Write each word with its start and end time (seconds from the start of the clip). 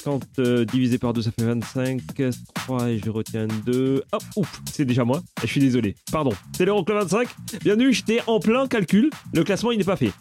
50 0.00 0.24
euh, 0.38 0.64
divisé 0.64 0.96
par 0.98 1.12
2, 1.12 1.22
ça 1.22 1.30
fait 1.30 1.44
25. 1.44 2.00
3 2.54 2.88
et 2.88 2.98
je 2.98 3.10
retiens 3.10 3.46
2. 3.66 4.02
Hop, 4.12 4.22
ouf, 4.36 4.62
c'est 4.70 4.84
déjà 4.84 5.04
moi. 5.04 5.20
Je 5.42 5.46
suis 5.46 5.60
désolé. 5.60 5.94
Pardon. 6.10 6.32
C'est 6.56 6.64
l'Euroclub 6.64 6.96
25. 6.98 7.28
Bienvenue, 7.62 7.92
j'étais 7.92 8.20
en 8.26 8.40
plein 8.40 8.66
calcul. 8.66 9.10
Le 9.34 9.44
classement, 9.44 9.72
il 9.72 9.78
n'est 9.78 9.84
pas 9.84 9.96
fait. 9.96 10.12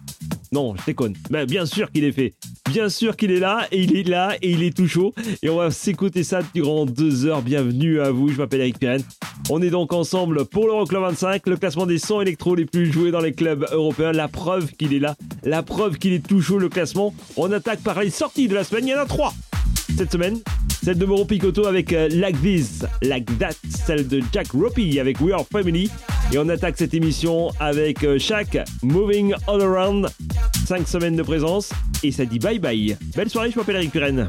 Non, 0.52 0.76
je 0.76 0.86
déconne. 0.86 1.16
Mais 1.30 1.46
bien 1.46 1.66
sûr 1.66 1.92
qu'il 1.92 2.04
est 2.04 2.12
fait. 2.12 2.34
Bien 2.70 2.90
sûr 2.90 3.16
qu'il 3.16 3.32
est 3.32 3.40
là, 3.40 3.68
et 3.72 3.84
il 3.84 3.96
est 3.96 4.04
là, 4.04 4.36
et 4.42 4.52
il 4.52 4.64
est 4.64 4.76
tout 4.76 4.88
chaud. 4.88 5.14
Et 5.42 5.50
on 5.50 5.58
va 5.58 5.72
s'écouter 5.72 6.24
ça 6.24 6.42
durant 6.54 6.86
deux 6.86 7.26
heures. 7.26 7.42
Bienvenue 7.42 8.02
à 8.02 8.12
vous, 8.12 8.30
je 8.30 8.38
m'appelle 8.38 8.62
Eric 8.62 8.80
Pirenne. 8.80 9.04
On 9.50 9.62
est 9.62 9.70
donc 9.70 9.94
ensemble 9.94 10.46
pour 10.46 10.68
l'Euroclub 10.68 11.02
25, 11.02 11.48
le 11.48 11.58
classement 11.58 11.86
des 11.86 12.00
sons 12.00 12.20
électro 12.22 12.54
les 12.54 12.66
plus 12.66 12.92
joués 12.92 13.12
dans 13.12 13.22
les 13.22 13.34
clubs 13.34 13.66
européens. 13.72 14.12
La 14.12 14.28
preuve 14.28 14.72
qu'il 14.74 14.94
est 14.94 15.00
là, 15.00 15.16
la 15.44 15.64
preuve 15.64 15.98
qu'il 15.98 16.14
est 16.14 16.26
tout 16.26 16.42
chaud 16.42 16.60
le 16.60 16.70
classement. 16.70 17.14
On 17.38 17.52
attaque 17.52 17.82
par 17.82 18.02
les 18.02 18.10
sorties 18.10 18.48
de 18.48 18.56
la 18.56 18.64
semaine, 18.64 18.88
il 18.88 18.92
y 18.92 18.96
en 18.96 19.00
a 19.00 19.06
trois 19.06 19.34
cette 19.98 20.12
semaine. 20.12 20.40
Celle 20.84 20.98
de 20.98 21.06
Moro 21.06 21.26
Picotto 21.26 21.66
avec 21.66 21.92
euh, 21.92 22.08
Like 22.10 22.42
This, 22.42 22.86
Like 23.02 23.38
That, 23.38 23.56
celle 23.70 24.08
de 24.08 24.22
Jack 24.32 24.52
Ropey 24.52 25.00
avec 25.00 25.20
We 25.20 25.34
Are 25.34 25.46
Family. 25.52 25.90
Et 26.32 26.38
on 26.38 26.48
attaque 26.50 26.76
cette 26.78 26.94
émission 26.94 27.50
avec 27.60 28.04
euh, 28.04 28.18
Shaq, 28.18 28.58
Moving 28.82 29.34
All 29.48 29.62
Around. 29.62 30.10
5 30.66 30.88
semaines 30.88 31.16
de 31.16 31.24
présence 31.24 31.72
et 32.04 32.12
ça 32.12 32.26
dit 32.26 32.40
bye 32.40 32.60
bye. 32.60 32.96
Belle 33.16 33.30
soirée, 33.30 33.52
je 33.52 33.58
m'appelle 33.58 33.78
Eric 33.78 33.92
Pirenne. 33.92 34.28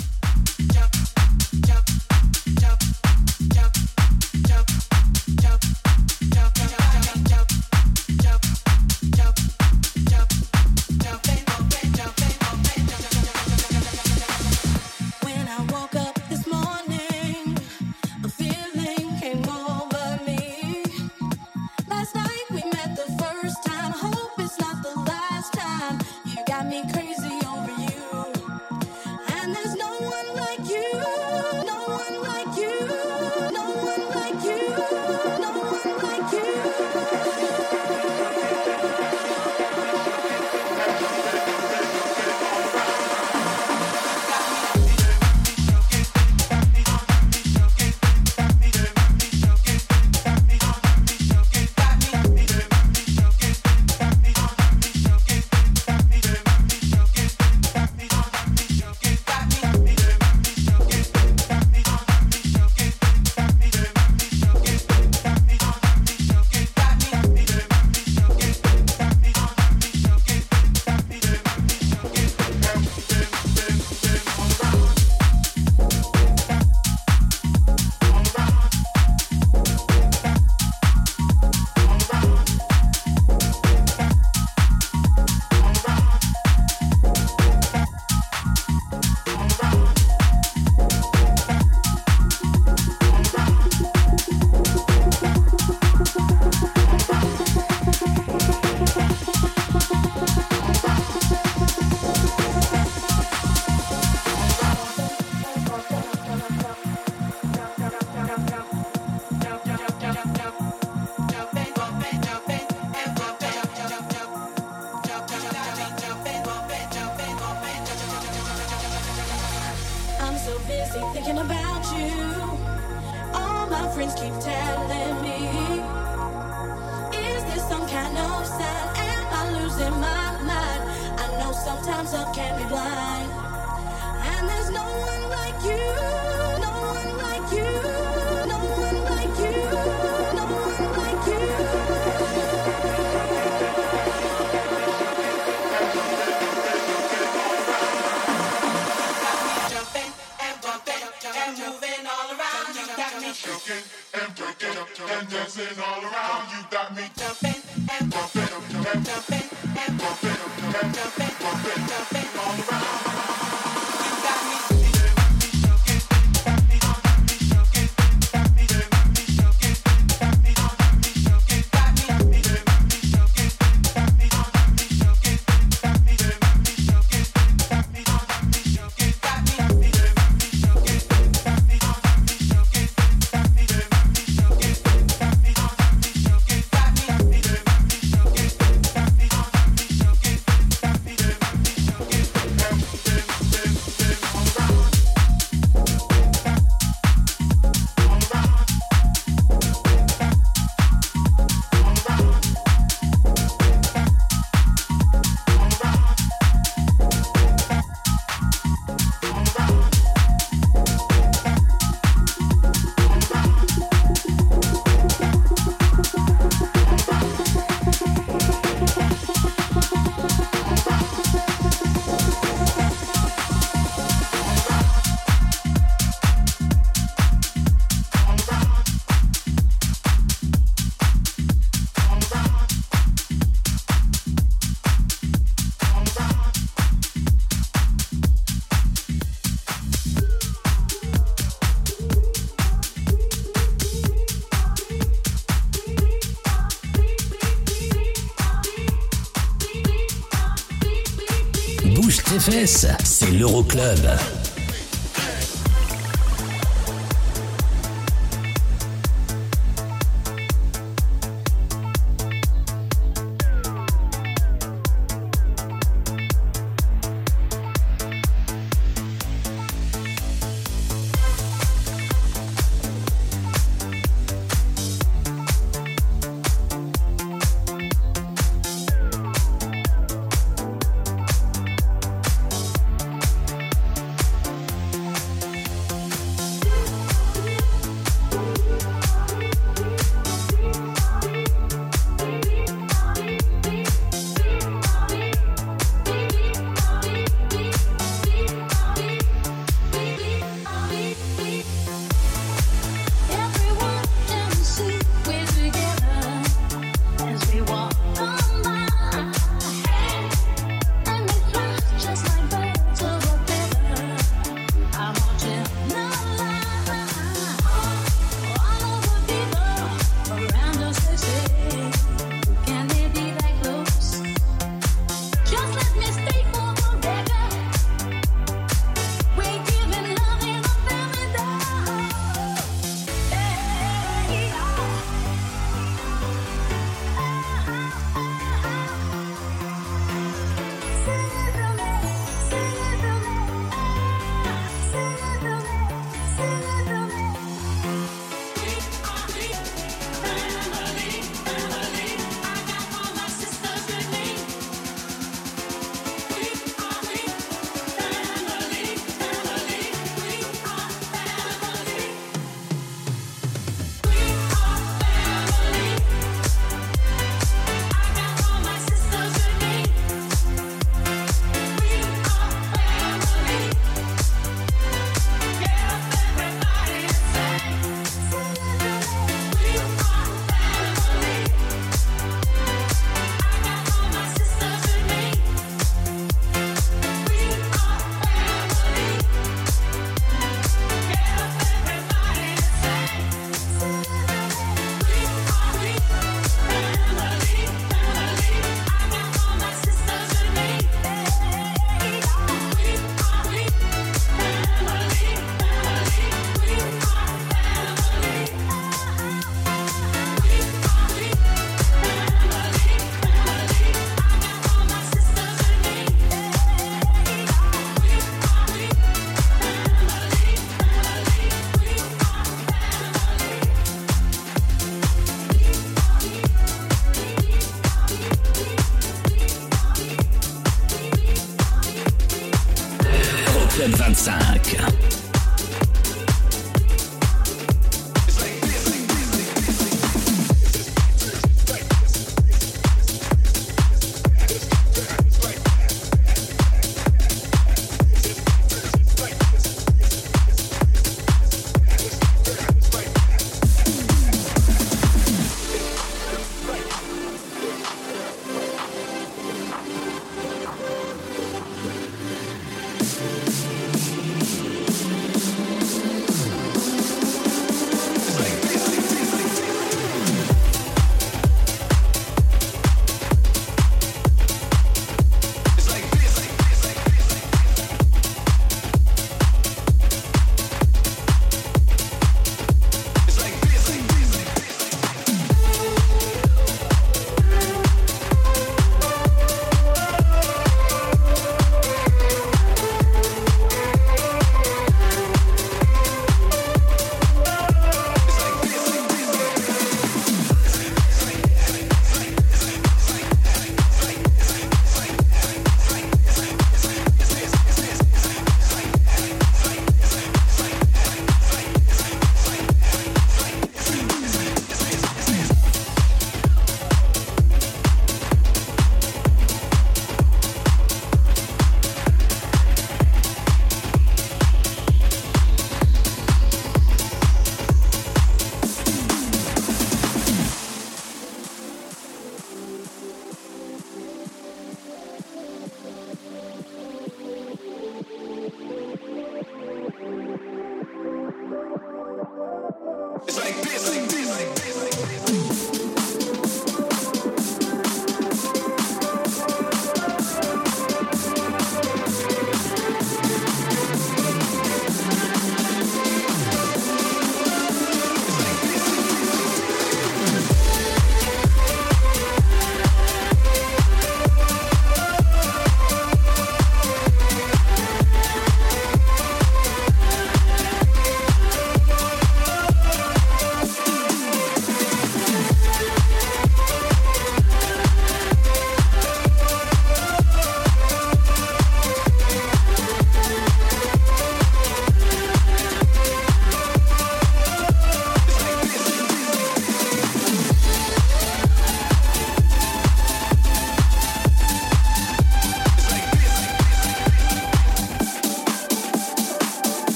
C'est 252.41 253.31
l'Euroclub. 253.33 254.01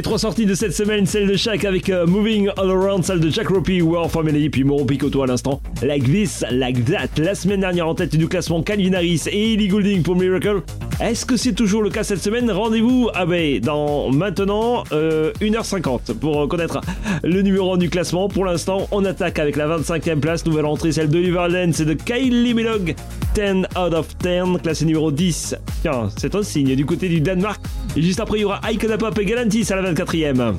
Les 0.00 0.02
trois 0.02 0.18
sorties 0.18 0.46
de 0.46 0.54
cette 0.54 0.72
semaine, 0.72 1.04
celle 1.04 1.28
de 1.28 1.36
Shaq 1.36 1.62
avec 1.66 1.90
euh, 1.90 2.06
Moving 2.06 2.48
All 2.56 2.70
Around, 2.70 3.04
celle 3.04 3.20
de 3.20 3.28
Jack 3.28 3.48
Ropey, 3.48 3.82
War 3.82 4.10
Family, 4.10 4.48
puis 4.48 4.64
Moron 4.64 4.86
Picotto 4.86 5.22
à 5.22 5.26
l'instant. 5.26 5.60
Like 5.82 6.04
this, 6.04 6.42
like 6.50 6.86
that. 6.86 7.22
La 7.22 7.34
semaine 7.34 7.60
dernière 7.60 7.86
en 7.86 7.94
tête 7.94 8.16
du 8.16 8.26
classement 8.26 8.62
Calvin 8.62 8.94
Harris 8.94 9.24
et 9.30 9.52
Ellie 9.52 9.68
Goulding 9.68 10.02
pour 10.02 10.16
Miracle. 10.16 10.62
Est-ce 11.00 11.24
que 11.24 11.38
c'est 11.38 11.54
toujours 11.54 11.82
le 11.82 11.88
cas 11.88 12.04
cette 12.04 12.22
semaine? 12.22 12.50
Rendez-vous 12.50 13.08
ah 13.14 13.24
ben, 13.24 13.58
dans 13.60 14.10
maintenant 14.10 14.84
euh, 14.92 15.32
1h50 15.40 16.12
pour 16.14 16.46
connaître 16.46 16.82
le 17.22 17.40
numéro 17.40 17.72
1 17.72 17.78
du 17.78 17.88
classement. 17.88 18.28
Pour 18.28 18.44
l'instant, 18.44 18.86
on 18.90 19.06
attaque 19.06 19.38
avec 19.38 19.56
la 19.56 19.78
25e 19.78 20.20
place, 20.20 20.44
nouvelle 20.44 20.66
entrée, 20.66 20.92
celle 20.92 21.08
de 21.08 21.18
Liverland, 21.18 21.72
c'est 21.72 21.86
de 21.86 21.94
Kylie 21.94 22.52
Minogue, 22.52 22.94
10 23.34 23.66
out 23.78 23.94
of 23.94 24.08
10, 24.18 24.60
classé 24.62 24.84
numéro 24.84 25.10
10. 25.10 25.56
Tiens, 25.80 26.10
c'est 26.18 26.34
un 26.34 26.42
signe 26.42 26.76
du 26.76 26.84
côté 26.84 27.08
du 27.08 27.22
Danemark. 27.22 27.62
Et 27.96 28.02
juste 28.02 28.20
après, 28.20 28.38
il 28.38 28.42
y 28.42 28.44
aura 28.44 28.60
Icon 28.70 28.94
Pop 28.98 29.18
et 29.18 29.24
Galantis 29.24 29.72
à 29.72 29.76
la 29.76 29.92
24e. 29.94 30.54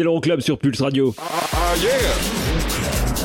C'est 0.00 0.04
l'Euroclub 0.04 0.38
sur 0.38 0.58
Pulse 0.58 0.80
Radio. 0.80 1.12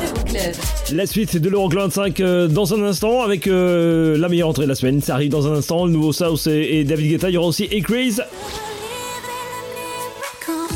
Euroclub. 0.02 0.54
La 0.92 1.06
suite 1.06 1.36
de 1.36 1.48
l'Euroclub 1.48 1.82
25 1.82 2.18
euh, 2.18 2.48
dans 2.48 2.74
un 2.74 2.82
instant 2.82 3.22
avec 3.22 3.46
euh, 3.46 4.18
la 4.18 4.28
meilleure 4.28 4.48
entrée 4.48 4.64
de 4.64 4.70
la 4.70 4.74
semaine. 4.74 5.00
Ça 5.00 5.14
arrive 5.14 5.30
dans 5.30 5.46
un 5.46 5.52
instant. 5.54 5.86
Le 5.86 5.92
nouveau 5.92 6.12
South 6.12 6.48
et, 6.48 6.80
et 6.80 6.84
David 6.84 7.12
Guetta. 7.12 7.30
Il 7.30 7.34
y 7.34 7.36
aura 7.36 7.46
aussi 7.46 7.68
Acraze. 7.72 8.24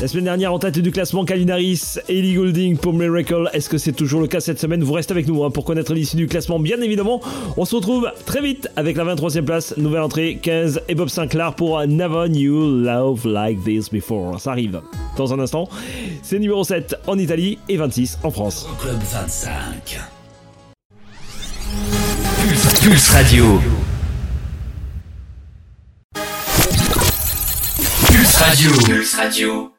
La 0.01 0.07
semaine 0.07 0.23
dernière, 0.23 0.53
en 0.53 0.59
tête 0.59 0.79
du 0.79 0.91
classement, 0.91 1.25
Kalinaris 1.25 1.97
et 2.07 2.19
Ellie 2.19 2.35
Goulding 2.35 2.77
pour 2.77 2.93
Miracle. 2.93 3.49
Est-ce 3.51 3.67
que 3.67 3.77
c'est 3.77 3.91
toujours 3.91 4.21
le 4.21 4.27
cas 4.27 4.39
cette 4.39 4.57
semaine? 4.57 4.81
Vous 4.81 4.93
restez 4.93 5.11
avec 5.11 5.27
nous 5.27 5.43
hein, 5.43 5.51
pour 5.51 5.65
connaître 5.65 5.93
l'issue 5.93 6.15
du 6.15 6.27
classement, 6.27 6.57
bien 6.57 6.79
évidemment. 6.79 7.19
On 7.57 7.65
se 7.65 7.75
retrouve 7.75 8.09
très 8.25 8.41
vite 8.41 8.69
avec 8.77 8.95
la 8.95 9.03
23e 9.03 9.43
place, 9.43 9.75
nouvelle 9.75 10.01
entrée 10.01 10.39
15 10.41 10.83
et 10.87 10.95
Bob 10.95 11.09
Sinclair 11.09 11.53
pour 11.53 11.85
Never 11.85 12.29
Knew 12.29 12.81
Love 12.81 13.27
Like 13.27 13.61
This 13.65 13.89
Before. 13.89 14.39
Ça 14.39 14.51
arrive 14.51 14.79
dans 15.17 15.33
un 15.33 15.39
instant. 15.39 15.67
C'est 16.23 16.39
numéro 16.39 16.63
7 16.63 16.95
en 17.05 17.19
Italie 17.19 17.57
et 17.67 17.75
26 17.75 18.19
en 18.23 18.31
France. 18.31 18.69
Club 18.81 18.99
25. 19.01 19.99
Pulse, 22.47 22.79
Pulse 22.79 23.09
Radio. 23.09 23.45
Pulse 28.07 28.35
Radio. 28.37 28.71
Pulse 28.85 29.13
Radio. 29.15 29.78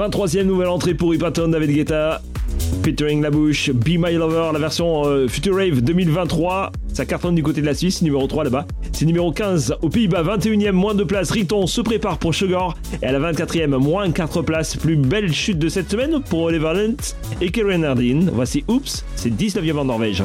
23e 0.00 0.44
nouvelle 0.44 0.68
entrée 0.68 0.94
pour 0.94 1.14
Hypaton 1.14 1.48
David 1.48 1.72
Guetta 1.72 2.22
featuring 2.82 3.20
La 3.20 3.30
Bouche, 3.30 3.70
Be 3.70 3.98
My 3.98 4.14
Lover, 4.14 4.48
la 4.50 4.58
version 4.58 5.04
euh, 5.04 5.28
Future 5.28 5.54
Rave 5.54 5.82
2023. 5.82 6.72
Ça 6.94 7.04
cartonne 7.04 7.34
du 7.34 7.42
côté 7.42 7.60
de 7.60 7.66
la 7.66 7.74
Suisse, 7.74 8.00
numéro 8.00 8.26
3 8.26 8.44
là-bas. 8.44 8.66
C'est 8.92 9.04
numéro 9.04 9.30
15 9.30 9.76
aux 9.82 9.90
Pays-Bas, 9.90 10.22
21e, 10.22 10.72
moins 10.72 10.94
de 10.94 11.04
places. 11.04 11.30
Riton 11.30 11.66
se 11.66 11.82
prépare 11.82 12.16
pour 12.16 12.34
Sugar. 12.34 12.78
Et 13.02 13.06
à 13.06 13.12
la 13.12 13.30
24e, 13.30 13.76
moins 13.76 14.10
4 14.10 14.40
places. 14.40 14.74
Plus 14.74 14.96
belle 14.96 15.34
chute 15.34 15.58
de 15.58 15.68
cette 15.68 15.90
semaine 15.90 16.22
pour 16.30 16.44
Oliver 16.44 16.72
Lent 16.72 17.14
et 17.42 17.50
Karen 17.50 17.84
Hardin. 17.84 18.20
Voici 18.32 18.64
Oops, 18.68 19.04
c'est 19.16 19.30
19e 19.30 19.76
en 19.76 19.84
Norvège. 19.84 20.22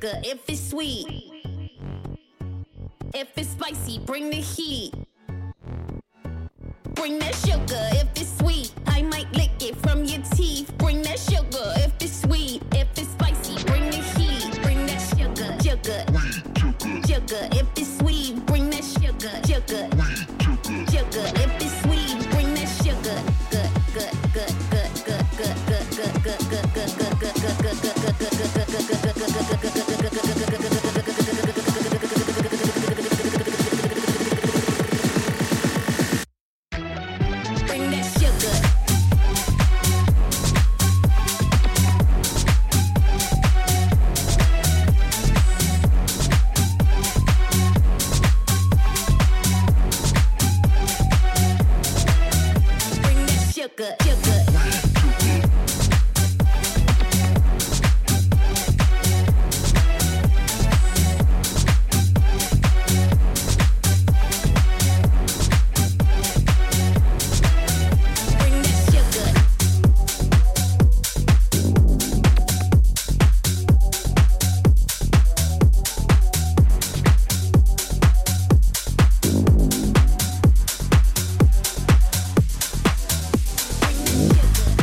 good. 0.00 0.26
If 0.26 0.45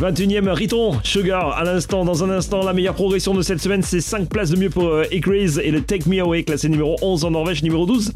21ème, 0.04 0.50
Riton, 0.50 1.00
Sugar, 1.02 1.58
à 1.58 1.64
l'instant, 1.64 2.04
dans 2.04 2.26
un 2.26 2.30
instant, 2.30 2.62
la 2.62 2.74
meilleure 2.74 2.94
progression 2.94 3.34
de 3.34 3.42
cette 3.42 3.62
semaine, 3.62 3.82
c'est 3.82 4.02
5 4.02 4.28
places 4.28 4.50
de 4.50 4.58
mieux 4.58 4.70
pour 4.70 4.88
euh, 4.88 5.06
et 5.10 5.72
le 5.72 5.80
Take 5.80 6.10
Me 6.10 6.20
Away, 6.20 6.44
classé 6.44 6.68
numéro 6.68 6.98
11 7.02 7.24
en 7.24 7.32
Norvège, 7.32 7.64
numéro 7.64 7.86
12 7.86 8.12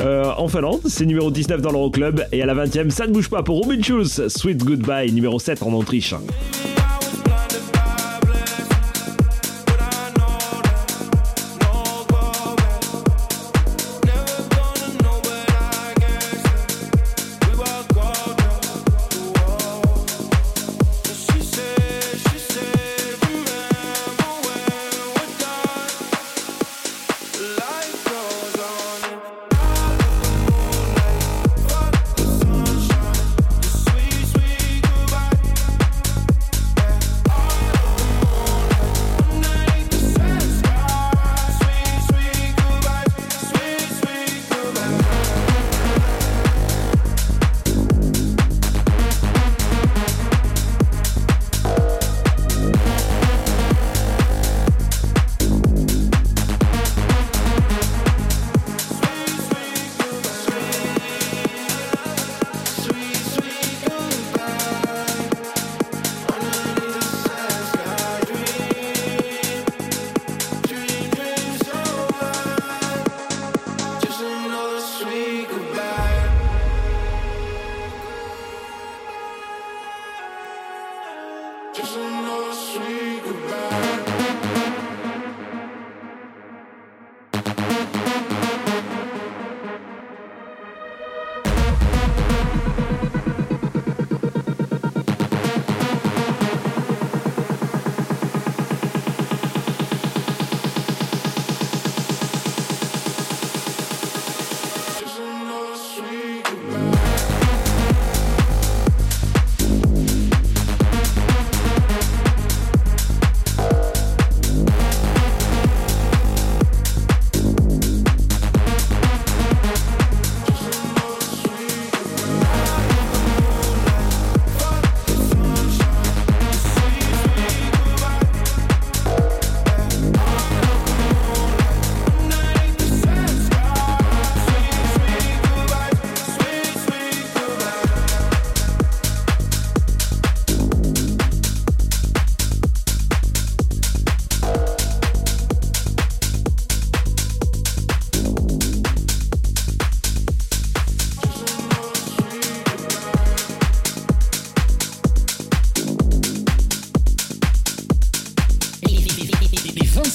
euh, 0.00 0.32
en 0.38 0.48
Finlande, 0.48 0.80
c'est 0.86 1.04
numéro 1.04 1.30
19 1.30 1.60
dans 1.60 1.72
l'Euroclub, 1.72 2.22
et 2.32 2.40
à 2.40 2.46
la 2.46 2.54
20ème, 2.54 2.88
ça 2.88 3.06
ne 3.06 3.12
bouge 3.12 3.28
pas 3.28 3.42
pour 3.42 3.60
Robin 3.60 3.82
Schulz, 3.82 4.28
Sweet 4.28 4.64
Goodbye, 4.64 5.12
numéro 5.12 5.38
7 5.38 5.62
en 5.62 5.74
Autriche. 5.74 6.14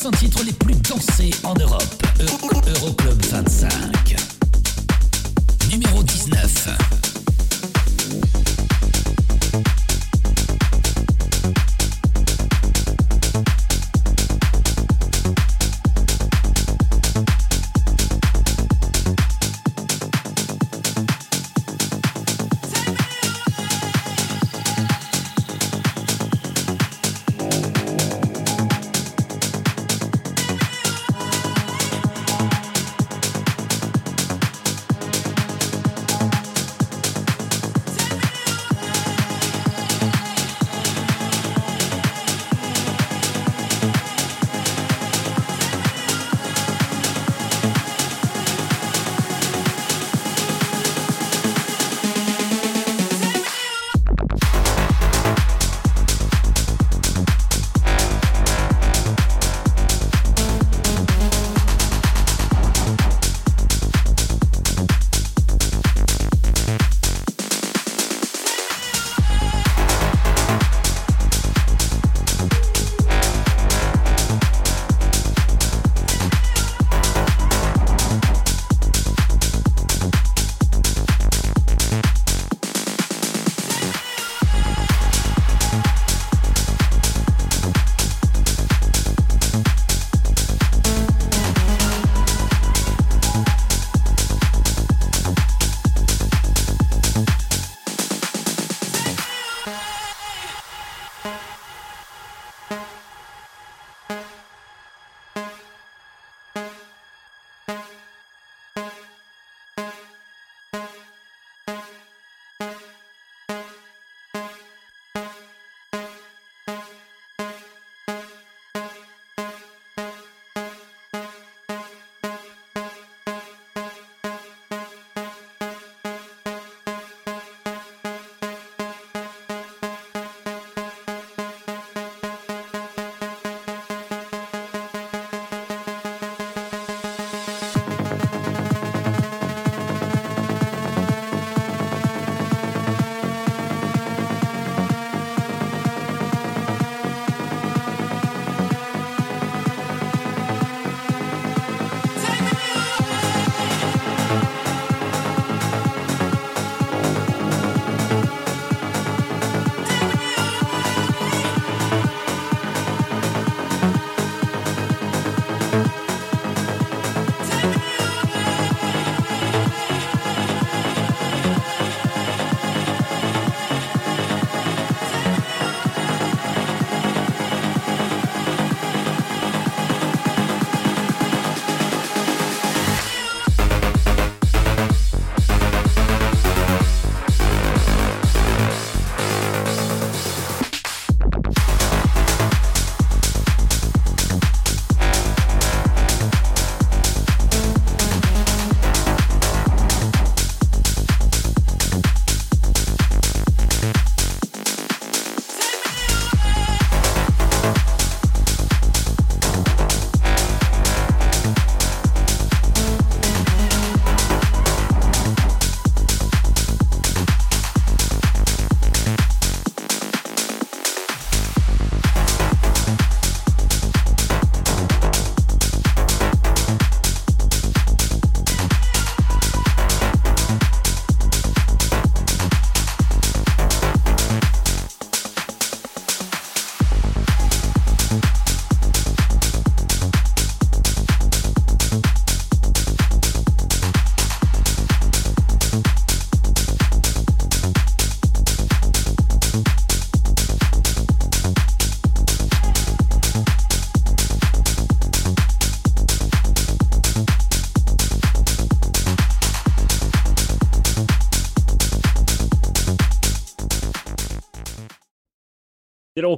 500 0.02 0.12
titres 0.18 0.44
les 0.44 0.54
plus 0.54 0.74
dansés 0.74 1.30
en 1.44 1.54
Europe. 1.54 1.84
Euroclub 2.20 3.24
25. 3.28 4.21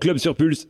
Club 0.04 0.18
sur 0.18 0.36
Pulse. 0.36 0.68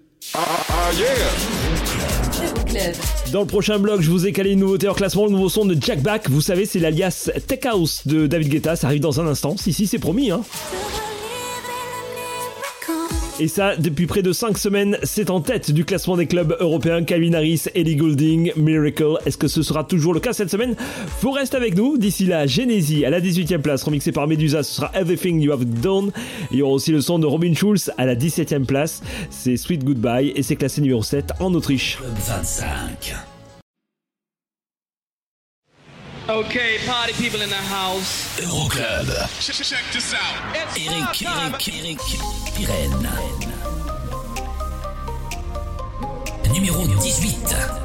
Dans 3.32 3.42
le 3.42 3.48
prochain 3.48 3.80
blog, 3.80 4.02
je 4.02 4.12
vous 4.12 4.28
ai 4.28 4.32
calé 4.32 4.52
une 4.52 4.60
nouveauté 4.60 4.88
en 4.88 4.94
classement, 4.94 5.26
le 5.26 5.32
nouveau 5.32 5.50
son 5.50 5.66
de 5.66 5.76
Jack 5.82 6.04
Back. 6.04 6.30
Vous 6.30 6.42
savez, 6.42 6.68
c'est 6.68 6.78
l'alias 6.78 7.32
Tech 7.48 7.66
House 7.66 8.06
de 8.06 8.28
David 8.28 8.50
Guetta. 8.50 8.76
Ça 8.76 8.86
arrive 8.86 9.02
dans 9.02 9.20
un 9.20 9.26
instant. 9.26 9.58
Si, 9.58 9.74
si, 9.74 9.88
c'est 9.88 9.98
promis, 9.98 10.30
hein. 10.30 10.42
Et 13.44 13.50
ça, 13.50 13.76
depuis 13.76 14.08
près 14.08 14.22
de 14.22 14.32
5 14.32 14.58
semaines, 14.58 14.98
c'est 15.04 15.30
en 15.30 15.42
tête 15.42 15.70
du 15.70 15.84
classement 15.84 16.16
des 16.16 16.28
clubs 16.28 16.56
européens. 16.62 17.04
Calvin 17.04 17.34
Harris, 17.34 17.66
Ellie 17.76 17.98
Goulding, 17.98 18.54
Miracle. 18.56 19.18
Est-ce 19.26 19.36
que 19.36 19.50
ce 19.50 19.62
sera 19.64 19.84
toujours 19.84 20.14
le 20.14 20.22
cas 20.22 20.32
cette 20.32 20.50
semaine? 20.50 20.78
Vous 21.20 21.32
restez 21.32 21.58
avec 21.58 21.76
nous. 21.76 21.98
D'ici 21.98 22.26
là, 22.26 22.48
Genesis 22.48 23.04
à 23.04 23.10
la 23.10 23.20
18e 23.20 23.58
place, 23.58 23.84
remixé 23.84 24.14
par 24.14 24.30
Medusa. 24.30 24.64
Ce 24.64 24.76
sera 24.76 24.92
Everything 24.96 25.42
You 25.42 25.52
Have 25.52 25.66
Done. 25.66 26.14
Il 26.52 26.60
y 26.60 26.62
aura 26.62 26.72
aussi 26.72 26.94
le 26.94 27.02
son 27.02 27.20
de 27.20 27.26
Robin 27.26 27.54
Schulz 27.54 27.92
à 27.98 28.06
la 28.06 28.16
17e 28.16 28.64
place. 28.64 29.02
C'est 29.30 29.58
Sweet 29.58 29.84
Goodbye 29.84 30.32
et 30.34 30.42
c'est 30.42 30.56
classé 30.56 30.80
numéro 30.80 31.04
7 31.04 31.34
en 31.42 31.54
Autriche. 31.54 31.98
Club 31.98 32.14
25. 32.26 33.14
Okay, 36.30 36.78
party 36.86 37.12
people 37.14 37.42
in 37.42 37.50
the 37.50 37.56
house. 37.56 38.40
Euroclub. 38.40 39.08
Check 39.42 39.84
this 39.92 40.14
out. 40.14 40.56
It's 40.56 40.78
Eric. 40.78 41.22
Eric, 41.22 41.68
Eric, 41.68 42.00
Pirenne. 42.56 43.10
Numéro 46.48 46.82
18. 47.04 47.84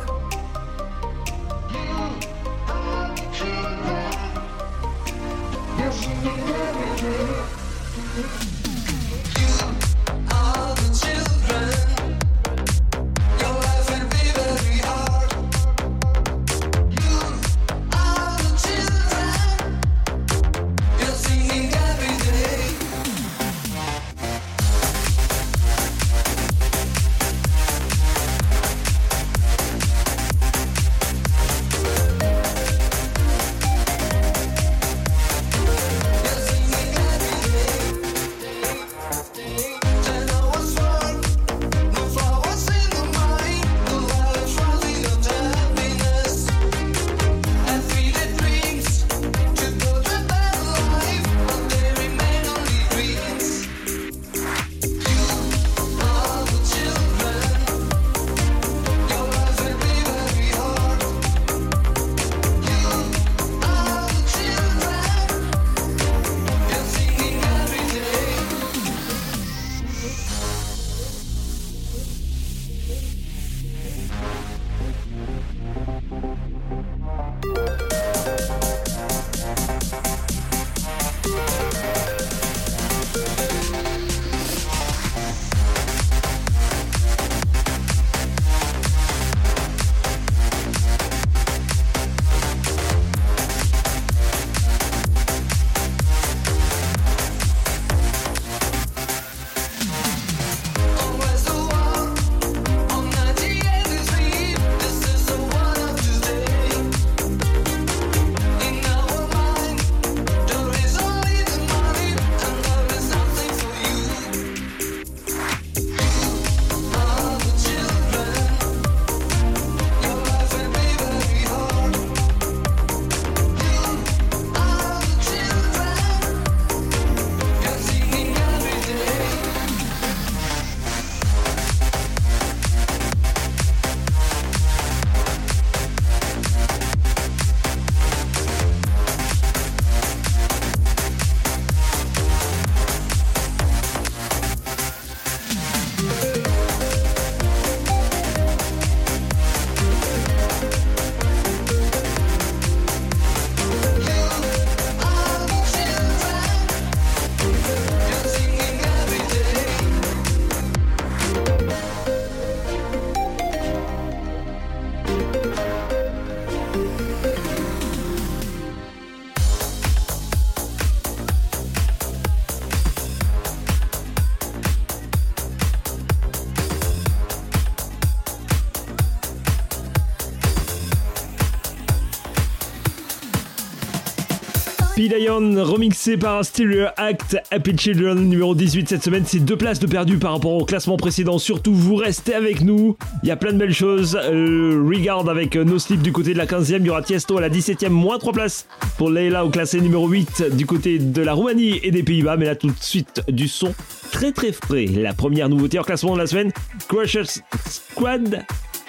P-Lion, 184.99 185.55
remixé 185.64 186.16
par 186.16 186.44
Stereo 186.44 186.88
Act, 186.96 187.36
Happy 187.53 187.78
Children, 187.78 188.18
numéro 188.28 188.57
18 188.57 188.88
cette 188.88 189.05
semaine. 189.05 189.22
C'est 189.24 189.38
deux 189.38 189.57
places 189.57 189.78
de 189.78 189.86
perdu 189.86 190.18
par 190.18 190.32
rapport 190.32 190.55
au 190.55 190.64
classement 190.64 190.96
précédent. 190.96 191.38
Surtout, 191.38 191.72
vous 191.72 191.94
restez 191.94 192.34
avec 192.34 192.62
nous. 192.62 192.96
Il 193.22 193.28
y 193.28 193.30
a 193.30 193.36
plein 193.36 193.53
de 193.53 193.59
belles 193.59 193.72
choses. 193.72 194.18
Euh, 194.20 194.82
Regard 194.84 195.28
avec 195.28 195.55
euh, 195.55 195.62
No 195.62 195.78
Sleep 195.78 196.03
du 196.03 196.11
côté 196.11 196.32
de 196.32 196.38
la 196.38 196.46
15e. 196.46 196.78
Il 196.80 196.86
y 196.86 196.90
aura 196.90 197.03
Tiesto 197.03 197.38
à 197.38 197.40
la 197.40 197.49
17e, 197.49 197.90
moins 197.90 198.18
3 198.18 198.32
places 198.32 198.66
pour 198.96 199.09
Leila 199.09 199.44
au 199.44 199.51
classé 199.51 199.80
numéro 199.80 200.09
8 200.09 200.57
du 200.57 200.66
côté 200.66 200.99
de 200.99 201.22
la 201.22 201.32
Roumanie 201.32 201.78
et 201.84 201.92
des 201.92 202.03
Pays-Bas. 202.03 202.36
Mais 202.36 202.46
là, 202.46 202.57
tout 202.57 202.66
de 202.66 202.74
suite, 202.80 203.22
du 203.28 203.46
son 203.46 203.72
très 204.11 204.32
très 204.32 204.51
frais. 204.51 204.86
La 204.86 205.14
première 205.14 205.49
nouveauté 205.49 205.78
en 205.78 205.84
classement 205.84 206.14
de 206.14 206.18
la 206.18 206.26
semaine, 206.26 206.51
Crushers 206.88 207.40
Squad 207.68 208.44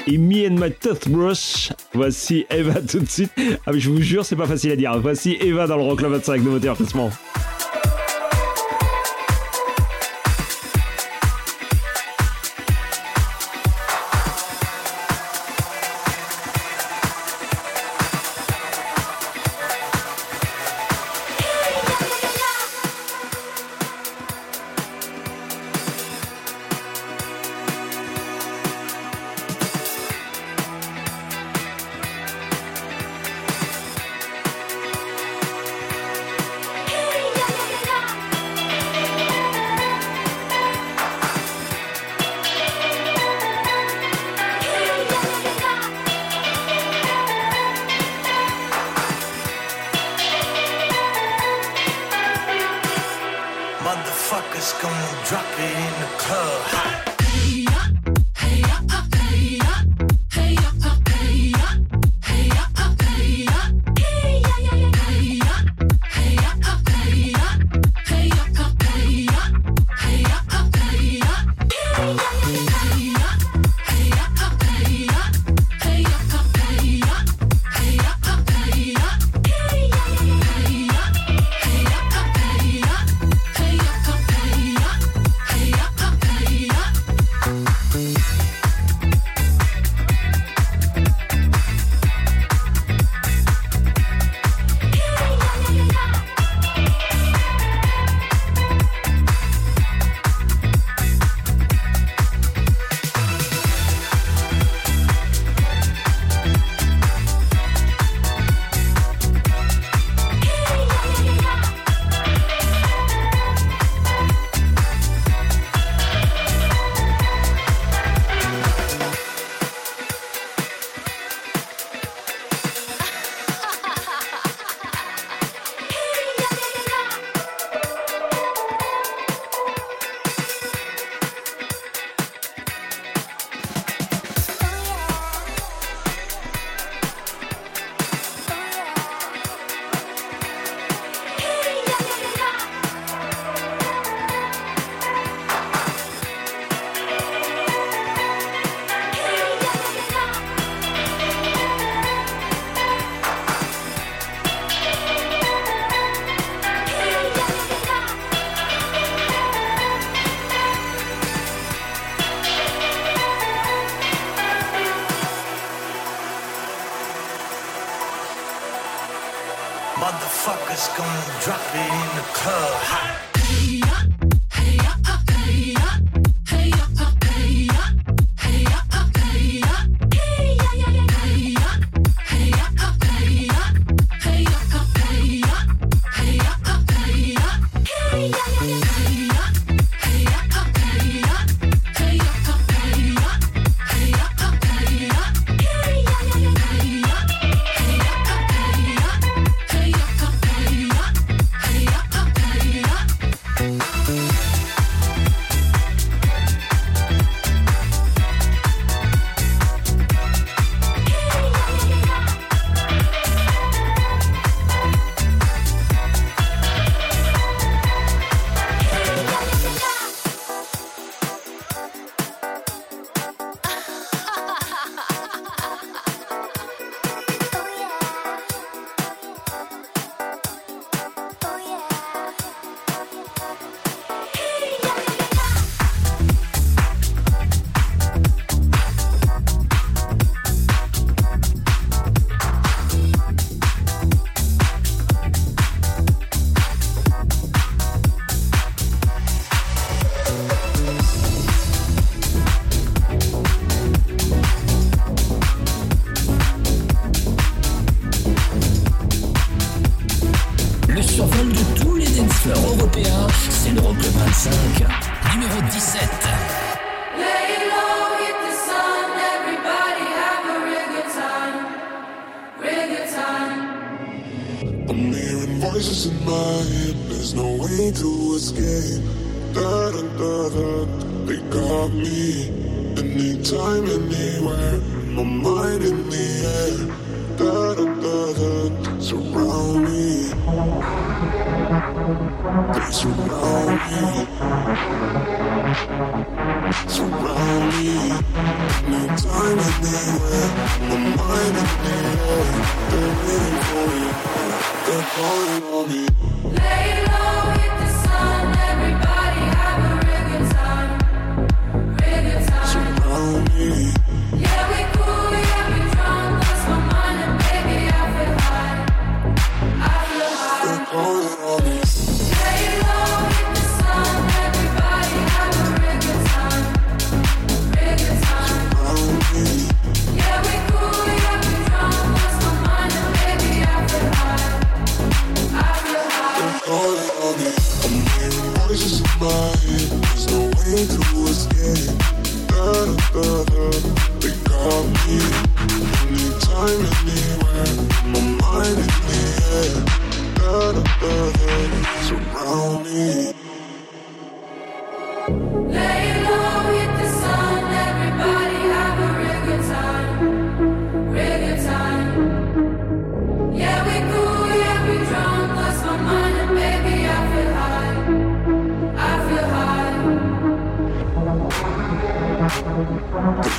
et 0.08 0.18
Me 0.18 0.47
and 0.47 0.56
My 0.56 0.72
Toothbrush. 0.72 1.70
Voici 1.93 2.45
Eva 2.50 2.82
tout 2.82 3.00
de 3.00 3.10
suite. 3.10 3.32
Ah 3.66 3.72
mais 3.74 3.80
je 3.80 3.89
vous 3.89 4.02
jure, 4.02 4.26
c'est 4.26 4.36
pas 4.36 4.47
facile 4.47 4.72
à 4.72 4.76
dire. 4.76 5.00
Voici 5.00 5.38
Eva 5.41 5.68
dans 5.68 5.78
le 5.78 5.84
Rock 5.84 6.00
Club 6.00 6.12
25, 6.12 6.41
nouveauté 6.41 6.70
en 6.70 6.76
classement. 6.76 7.12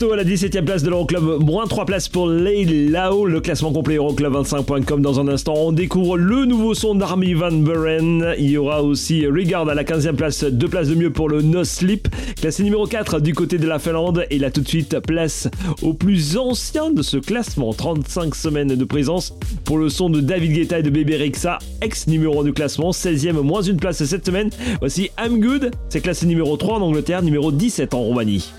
À 0.00 0.16
la 0.16 0.24
17ème 0.24 0.64
place 0.64 0.82
de 0.82 0.88
l'Euroclub, 0.88 1.42
moins 1.44 1.66
3 1.66 1.84
places 1.84 2.08
pour 2.08 2.26
Lay 2.26 2.64
Lao, 2.64 3.26
le 3.26 3.38
classement 3.40 3.70
complet 3.70 3.96
Euroclub25.com. 3.96 5.02
Dans 5.02 5.20
un 5.20 5.28
instant, 5.28 5.52
on 5.54 5.72
découvre 5.72 6.16
le 6.16 6.46
nouveau 6.46 6.72
son 6.72 6.94
d'Army 6.94 7.34
Van 7.34 7.52
Buren. 7.52 8.34
Il 8.38 8.50
y 8.50 8.56
aura 8.56 8.82
aussi 8.82 9.26
Regard 9.26 9.68
à 9.68 9.74
la 9.74 9.84
15ème 9.84 10.14
place, 10.14 10.42
2 10.42 10.68
places 10.68 10.88
de 10.88 10.94
mieux 10.94 11.12
pour 11.12 11.28
le 11.28 11.42
No 11.42 11.64
Sleep, 11.64 12.08
classé 12.40 12.62
numéro 12.62 12.86
4 12.86 13.20
du 13.20 13.34
côté 13.34 13.58
de 13.58 13.68
la 13.68 13.78
Finlande. 13.78 14.24
Et 14.30 14.38
là 14.38 14.50
tout 14.50 14.62
de 14.62 14.68
suite, 14.68 14.98
place 15.00 15.48
au 15.82 15.92
plus 15.92 16.38
ancien 16.38 16.90
de 16.90 17.02
ce 17.02 17.18
classement, 17.18 17.74
35 17.74 18.34
semaines 18.34 18.74
de 18.74 18.84
présence 18.84 19.34
pour 19.64 19.76
le 19.76 19.90
son 19.90 20.08
de 20.08 20.20
David 20.20 20.54
Guetta 20.54 20.78
et 20.78 20.82
de 20.82 20.90
Bébé 20.90 21.18
Rexa, 21.18 21.58
ex 21.82 22.06
numéro 22.06 22.40
1 22.40 22.44
du 22.44 22.52
classement, 22.54 22.90
16ème, 22.90 23.42
moins 23.42 23.62
une 23.62 23.76
place 23.76 24.02
cette 24.02 24.24
semaine. 24.24 24.48
Voici 24.80 25.10
I'm 25.22 25.40
Good, 25.40 25.72
c'est 25.90 26.00
classé 26.00 26.24
numéro 26.24 26.56
3 26.56 26.78
en 26.78 26.82
Angleterre, 26.82 27.22
numéro 27.22 27.52
17 27.52 27.92
en 27.92 28.00
Roumanie. 28.00 28.50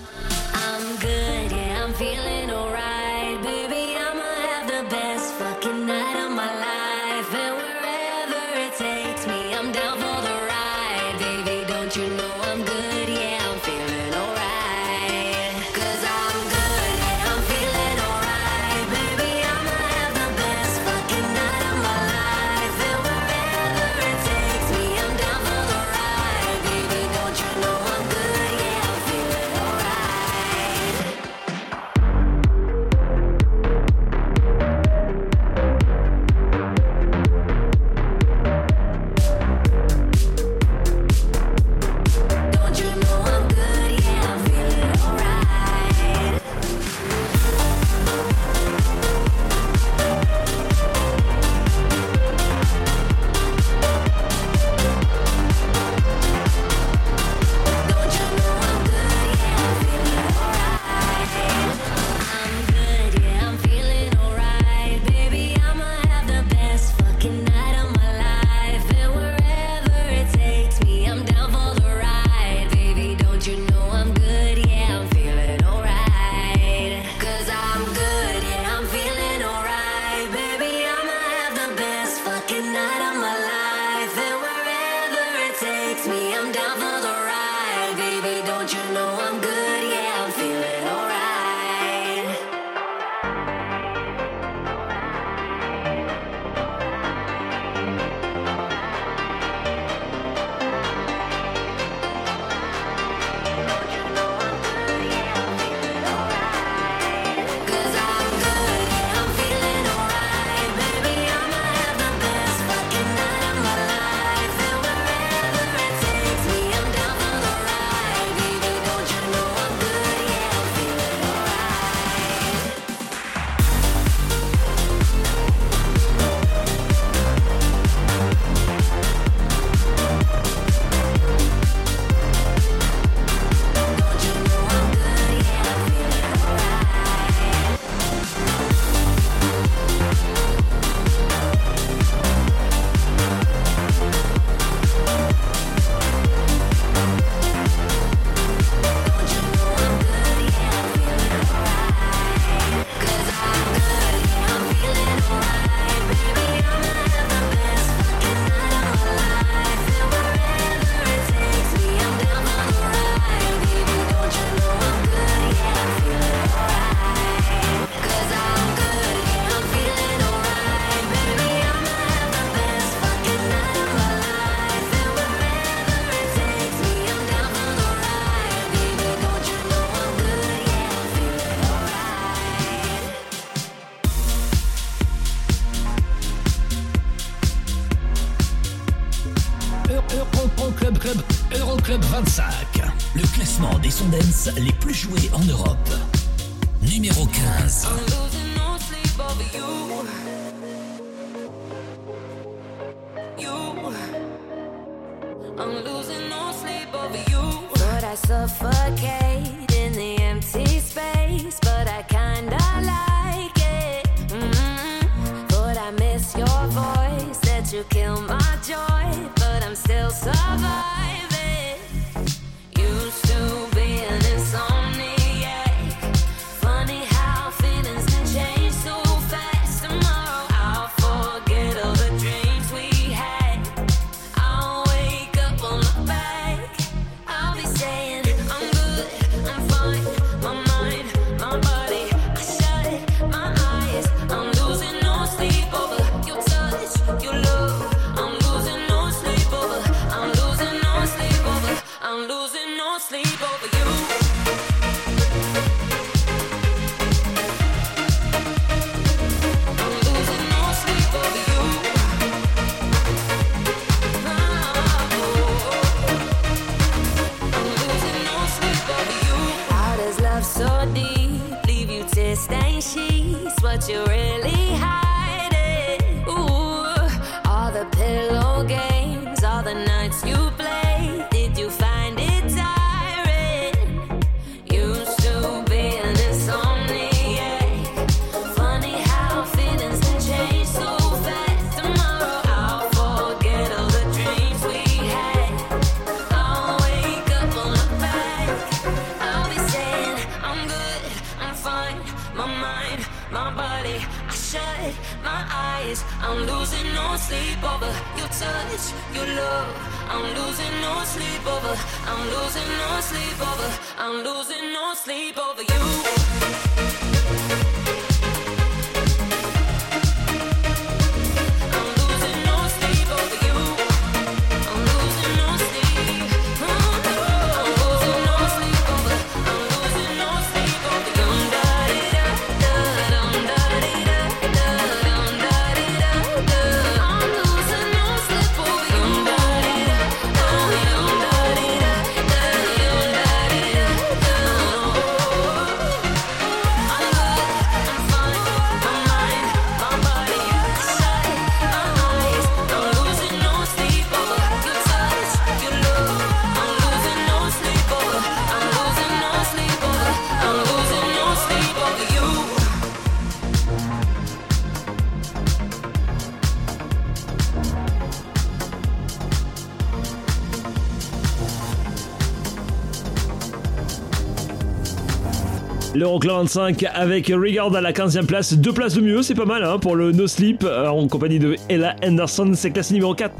l'Euroclub 376.02 376.32
25 376.32 376.84
avec 376.94 377.28
Regard 377.28 377.72
à 377.76 377.80
la 377.80 377.92
15e 377.92 378.26
place. 378.26 378.54
Deux 378.54 378.72
places 378.72 378.94
de 378.94 379.00
mieux, 379.00 379.22
c'est 379.22 379.36
pas 379.36 379.44
mal 379.44 379.62
hein, 379.62 379.78
pour 379.78 379.94
le 379.94 380.10
No 380.10 380.26
Sleep 380.26 380.64
euh, 380.64 380.88
en 380.88 381.06
compagnie 381.06 381.38
de 381.38 381.54
Ella 381.68 381.94
Anderson. 382.04 382.50
C'est 382.54 382.72
classé 382.72 382.94
numéro 382.94 383.14
4 383.14 383.32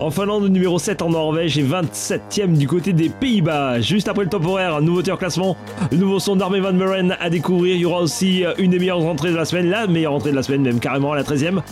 en 0.00 0.10
Finlande, 0.10 0.50
numéro 0.50 0.78
7 0.78 1.00
en 1.00 1.08
Norvège 1.08 1.56
et 1.56 1.64
27e 1.64 2.58
du 2.58 2.68
côté 2.68 2.92
des 2.92 3.08
Pays-Bas. 3.08 3.80
Juste 3.80 4.06
après 4.06 4.24
le 4.24 4.28
temporaire, 4.28 4.74
un 4.74 4.82
nouveau 4.82 5.00
classement, 5.00 5.56
le 5.90 5.96
nouveau 5.96 6.18
son 6.18 6.36
d'Armé 6.36 6.60
Van 6.60 6.74
Meren 6.74 7.16
à 7.18 7.30
découvrir. 7.30 7.74
Il 7.76 7.80
y 7.80 7.84
aura 7.86 8.02
aussi 8.02 8.44
euh, 8.44 8.52
une 8.58 8.72
des 8.72 8.78
meilleures 8.78 9.06
entrées 9.06 9.30
de 9.30 9.36
la 9.36 9.46
semaine, 9.46 9.70
la 9.70 9.86
meilleure 9.86 10.12
entrée 10.12 10.32
de 10.32 10.36
la 10.36 10.42
semaine, 10.42 10.60
même 10.60 10.78
carrément 10.78 11.12
à 11.12 11.16
la 11.16 11.22
13e. 11.22 11.62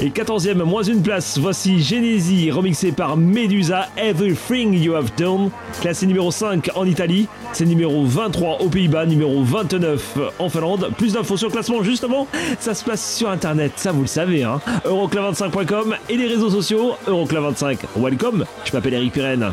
Et 0.00 0.08
14e, 0.08 0.64
moins 0.64 0.82
une 0.82 1.02
place. 1.02 1.38
Voici 1.38 1.80
Genesis 1.80 2.50
remixé 2.50 2.90
par 2.90 3.16
Medusa, 3.16 3.86
Everything 3.96 4.74
You 4.74 4.94
Have 4.94 5.12
Done. 5.16 5.50
Classé 5.80 6.06
numéro 6.06 6.32
5 6.32 6.70
en 6.74 6.86
Italie, 6.86 7.28
c'est 7.52 7.66
numéro 7.66 8.04
23 8.04 8.62
aux 8.62 8.68
Pays-Bas, 8.68 9.06
numéro 9.06 9.44
29 9.44 9.91
en 10.38 10.48
Finlande. 10.48 10.90
Plus 10.96 11.12
d'infos 11.12 11.36
sur 11.36 11.48
le 11.48 11.52
classement 11.52 11.82
justement, 11.82 12.26
ça 12.58 12.74
se 12.74 12.84
passe 12.84 13.16
sur 13.16 13.30
internet, 13.30 13.72
ça 13.76 13.92
vous 13.92 14.02
le 14.02 14.06
savez, 14.06 14.42
hein. 14.42 14.60
Eurocla25.com 14.84 15.96
et 16.08 16.16
les 16.16 16.26
réseaux 16.26 16.50
sociaux 16.50 16.92
Eurocla25. 17.06 17.78
Welcome, 17.96 18.44
je 18.64 18.72
m'appelle 18.72 18.94
Eric 18.94 19.12
Pirenne. 19.12 19.52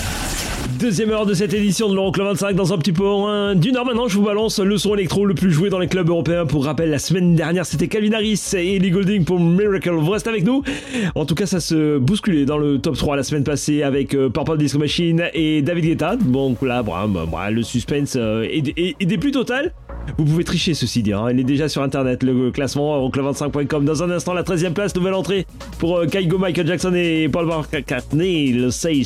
Deuxième 0.81 1.11
heure 1.11 1.27
de 1.27 1.35
cette 1.35 1.53
édition 1.53 1.89
de 1.89 1.93
l'Euroclub 1.95 2.25
25 2.25 2.55
dans 2.55 2.73
un 2.73 2.77
petit 2.79 2.91
peu 2.91 3.03
d'une 3.55 3.77
heure 3.77 3.85
maintenant 3.85 4.07
je 4.07 4.17
vous 4.17 4.23
balance 4.23 4.57
le 4.59 4.77
son 4.79 4.95
électro 4.95 5.25
le 5.27 5.35
plus 5.35 5.51
joué 5.51 5.69
dans 5.69 5.77
les 5.77 5.87
clubs 5.87 6.09
européens. 6.09 6.47
Pour 6.47 6.65
rappel 6.65 6.89
la 6.89 6.97
semaine 6.97 7.35
dernière 7.35 7.67
c'était 7.67 7.87
Calvin 7.87 8.13
Harris 8.13 8.41
et 8.55 8.77
Ellie 8.77 8.89
Goulding 8.89 9.23
pour 9.23 9.39
Miracle. 9.39 9.91
Vous 9.91 10.09
restez 10.09 10.29
avec 10.29 10.43
nous. 10.43 10.63
En 11.13 11.25
tout 11.25 11.35
cas 11.35 11.45
ça 11.45 11.59
se 11.59 11.99
bousculait 11.99 12.45
dans 12.45 12.57
le 12.57 12.79
top 12.79 12.97
3 12.97 13.15
la 13.15 13.21
semaine 13.23 13.43
passée 13.43 13.83
avec 13.83 14.15
euh, 14.15 14.29
Purple 14.29 14.57
Disco 14.57 14.79
Machine 14.79 15.23
et 15.35 15.61
David 15.61 15.85
Guetta. 15.85 16.15
Donc 16.15 16.63
là 16.63 16.83
le 17.51 17.61
suspense 17.61 18.15
euh, 18.17 18.41
est, 18.43 18.67
est- 18.77 18.95
est 18.99 19.05
des 19.05 19.17
plus 19.19 19.31
total 19.31 19.73
vous 20.17 20.25
pouvez 20.25 20.43
tricher 20.43 20.73
ceci 20.73 21.01
dit, 21.03 21.13
hein. 21.13 21.27
il 21.31 21.39
est 21.39 21.43
déjà 21.43 21.69
sur 21.69 21.81
internet, 21.83 22.23
le 22.23 22.51
classement 22.51 22.97
euroclub25.com. 22.97 23.85
Dans 23.85 24.03
un 24.03 24.11
instant, 24.11 24.33
la 24.33 24.43
13e 24.43 24.73
place, 24.73 24.95
nouvelle 24.95 25.13
entrée 25.13 25.45
pour 25.79 25.97
euh, 25.97 26.05
Kaigo, 26.05 26.37
Michael 26.37 26.67
Jackson 26.67 26.93
et 26.95 27.27
Paul 27.29 27.47
McCartney. 27.47 28.53
Le 28.53 28.71
Say, 28.71 29.03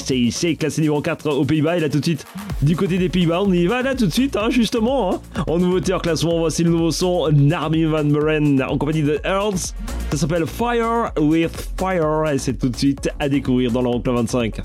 classé 0.58 0.82
numéro 0.82 1.02
4 1.02 1.30
aux 1.30 1.46
Pays-Bas. 1.46 1.78
Et 1.78 1.80
là 1.80 1.90
tout 1.90 2.00
de 2.00 2.06
suite, 2.06 2.26
du 2.62 2.76
côté 2.76 2.98
des 2.98 3.10
Pays-Bas, 3.10 3.42
on 3.44 3.52
y 3.52 3.66
va 3.66 3.82
là 3.82 3.96
tout 3.96 4.08
de 4.08 4.14
suite, 4.14 4.36
hein, 4.36 4.50
justement. 4.50 5.14
hein. 5.16 5.44
En 5.48 5.58
nouveauté 5.60 5.94
en 5.94 6.00
classement, 6.00 6.40
voici 6.40 6.64
le 6.64 6.72
nouveau 6.72 6.92
son 6.92 7.30
Narmy 7.32 7.84
Van 7.86 8.04
Buren 8.04 8.64
en 8.68 8.78
compagnie 8.78 9.04
de 9.04 9.20
Earls. 9.24 9.58
Ça 10.12 10.18
s'appelle 10.18 10.46
Fire 10.46 11.12
with 11.20 11.52
Fire 11.78 12.30
et 12.32 12.38
c'est 12.38 12.54
tout 12.54 12.70
de 12.70 12.76
suite 12.76 13.10
à 13.20 13.30
découvrir 13.30 13.72
dans 13.72 13.82
l'Euroclub 13.82 14.16
25. 14.16 14.62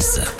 Numéro 0.00 0.39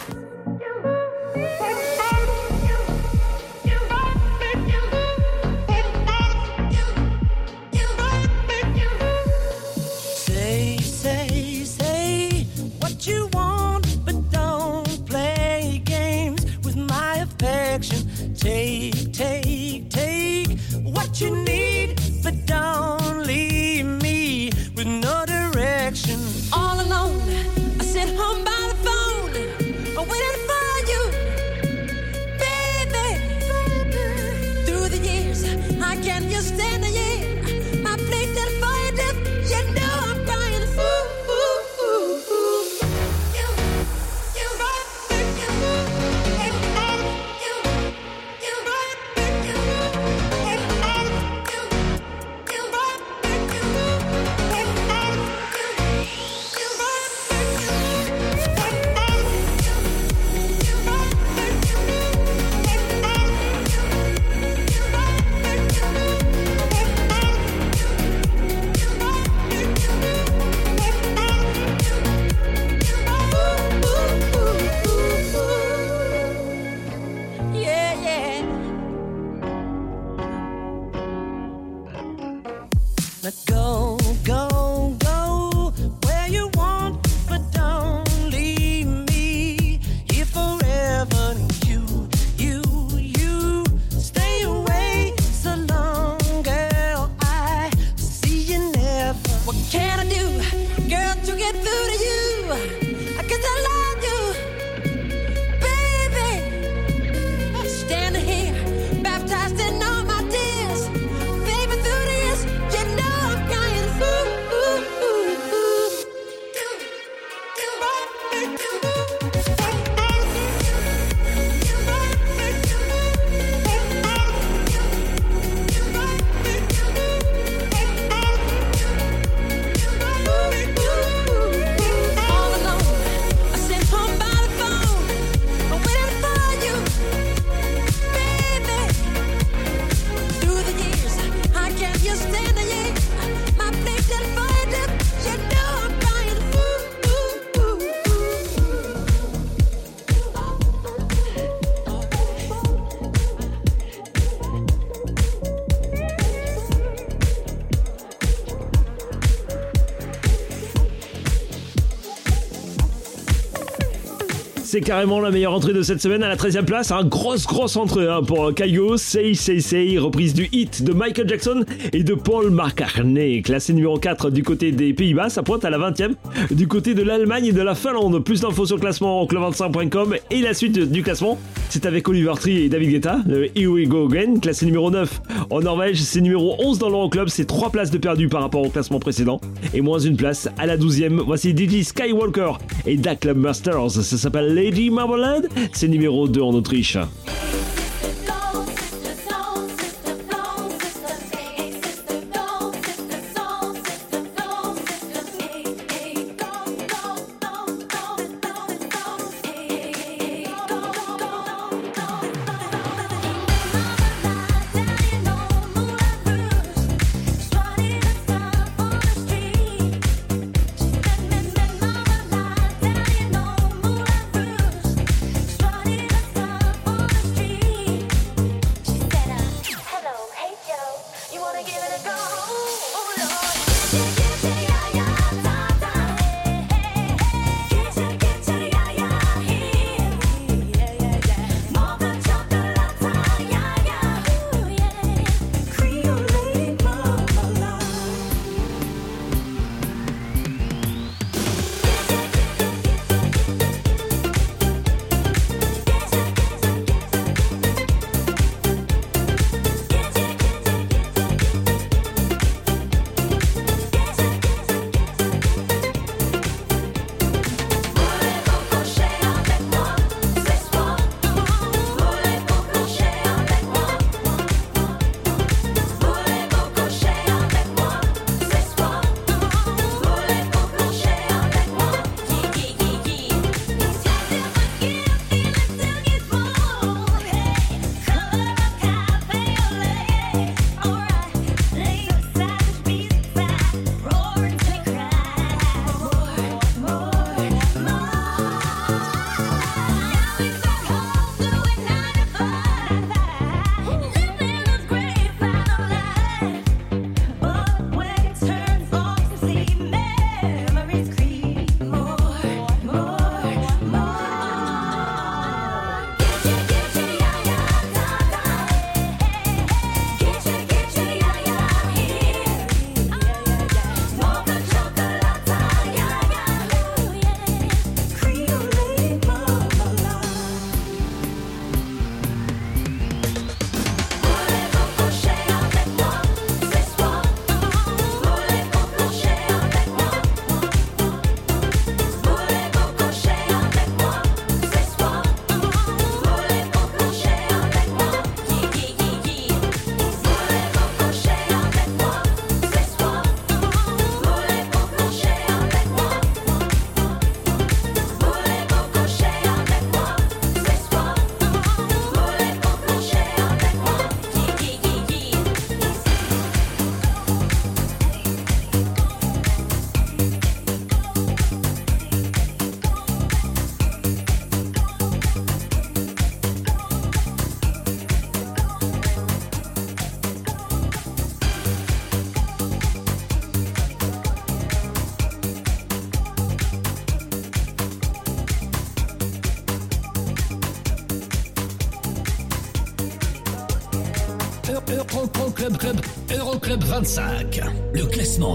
C'est 164.81 164.87
carrément 164.87 165.21
la 165.21 165.31
meilleure 165.31 165.53
entrée 165.53 165.75
de 165.75 165.83
cette 165.83 166.01
semaine 166.01 166.23
à 166.23 166.29
la 166.29 166.37
13e 166.37 166.65
place. 166.65 166.91
Un 166.91 167.05
grosse, 167.05 167.47
grosse 167.47 167.77
entrée 167.77 168.09
hein, 168.09 168.23
pour 168.23 168.55
Kaigo. 168.55 168.97
Say, 168.97 169.35
say, 169.35 169.61
say. 169.61 169.99
Reprise 169.99 170.33
du 170.33 170.49
hit 170.53 170.83
de 170.83 170.95
Michael 170.95 171.29
Jackson 171.29 171.67
et 171.93 172.03
de 172.03 172.15
Paul 172.15 172.51
McCartney. 172.51 173.43
Classé 173.43 173.75
numéro 173.75 173.99
4 173.99 174.31
du 174.31 174.43
côté 174.43 174.73
des 174.73 174.95
Pays-Bas. 174.95 175.29
Ça 175.29 175.43
pointe 175.43 175.67
à 175.67 175.71
la 175.71 175.77
20e. 175.77 176.15
Du 176.51 176.67
côté 176.67 176.95
de 176.95 177.03
l'Allemagne 177.03 177.45
et 177.45 177.53
de 177.53 177.61
la 177.61 177.75
Finlande. 177.75 178.25
Plus 178.25 178.41
d'infos 178.41 178.65
sur 178.65 178.77
le 178.77 178.81
classement 178.81 179.23
club25.com. 179.27 180.17
Et 180.31 180.41
la 180.41 180.55
suite 180.55 180.79
du 180.79 181.03
classement, 181.03 181.39
c'est 181.69 181.85
avec 181.85 182.09
Oliver 182.09 182.33
Tree 182.37 182.63
et 182.63 182.69
David 182.71 182.89
Guetta. 182.89 183.19
Le 183.27 183.51
Here 183.55 183.67
We 183.67 183.87
Go 183.87 184.09
Again. 184.11 184.41
Classé 184.41 184.65
numéro 184.65 184.91
9 184.91 185.21
en 185.51 185.61
Norvège. 185.61 186.01
C'est 186.01 186.21
numéro 186.21 186.57
11 186.59 186.79
dans 186.79 186.89
l'Euroclub. 186.89 187.29
C'est 187.29 187.45
3 187.45 187.71
places 187.71 187.91
de 187.91 187.99
perdu 187.99 188.29
par 188.29 188.43
rapport 188.43 188.63
au 188.63 188.71
classement 188.71 189.01
précédent. 189.01 189.41
Et 189.75 189.81
moins 189.81 189.99
une 189.99 190.17
place 190.17 190.49
à 190.59 190.67
la 190.67 190.77
12e. 190.77 191.21
Voici 191.25 191.51
DJ 191.51 191.83
Skywalker 191.83 192.53
et 192.87 192.97
Da 192.97 193.17
Club 193.17 193.37
Masters. 193.37 193.91
Ça 193.91 194.17
s'appelle 194.17 194.55
Lady 194.55 194.91
Marmalade. 194.91 195.49
C'est 195.73 195.89
numéro 195.89 196.29
2 196.29 196.41
en 196.41 196.55
Autriche. 196.55 196.97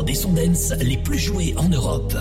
Des 0.04 0.16
sons 0.16 0.34
dance 0.34 0.74
les 0.82 0.98
plus 0.98 1.20
joués 1.20 1.54
en 1.58 1.70
Europe. 1.70 2.16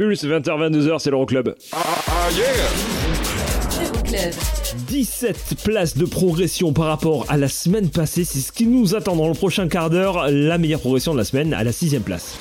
Pulse, 0.00 0.24
20h, 0.24 0.70
22h, 0.70 0.98
c'est 0.98 1.10
l'Euroclub. 1.10 1.54
Euroclub. 3.82 4.32
17 4.88 5.56
places 5.62 5.94
de 5.98 6.06
progression 6.06 6.72
par 6.72 6.86
rapport 6.86 7.26
à 7.28 7.36
la 7.36 7.48
semaine 7.48 7.90
passée, 7.90 8.24
c'est 8.24 8.38
ce 8.38 8.50
qui 8.50 8.64
nous 8.64 8.94
attend 8.94 9.14
dans 9.14 9.28
le 9.28 9.34
prochain 9.34 9.68
quart 9.68 9.90
d'heure, 9.90 10.30
la 10.30 10.56
meilleure 10.56 10.80
progression 10.80 11.12
de 11.12 11.18
la 11.18 11.24
semaine 11.24 11.52
à 11.52 11.64
la 11.64 11.72
sixième 11.72 12.00
place. 12.00 12.38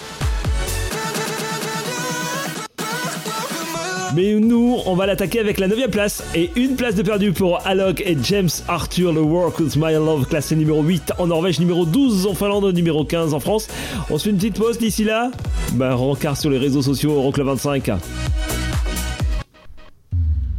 Mais 4.16 4.34
nous, 4.34 4.80
on 4.86 4.96
va 4.96 5.06
l'attaquer 5.06 5.40
avec 5.40 5.60
la 5.60 5.68
9 5.68 5.88
place 5.90 6.24
et 6.34 6.50
une 6.56 6.76
place 6.76 6.96
de 6.96 7.04
perdu 7.04 7.32
pour 7.32 7.66
Alok 7.66 8.02
et 8.02 8.18
James 8.24 8.50
Arthur, 8.68 9.14
le 9.14 9.22
Work 9.22 9.60
with 9.60 9.76
My 9.76 9.94
Love, 9.94 10.26
classé 10.28 10.56
numéro 10.56 10.82
8 10.82 11.14
en 11.20 11.28
Norvège, 11.28 11.60
numéro 11.60 11.86
12 11.86 12.26
en 12.26 12.34
Finlande, 12.34 12.74
numéro 12.74 13.06
15 13.06 13.36
en 13.36 13.40
France. 13.40 13.68
On 14.10 14.18
se 14.18 14.24
fait 14.24 14.30
une 14.32 14.38
petite 14.38 14.58
pause 14.58 14.80
d'ici 14.80 15.04
là 15.04 15.30
Bah, 15.74 15.94
rencard 15.94 16.38
sur 16.38 16.50
les 16.50 16.58
réseaux 16.58 16.82
sociaux 16.82 17.14
Euroclub 17.14 17.46
25. 17.46 17.92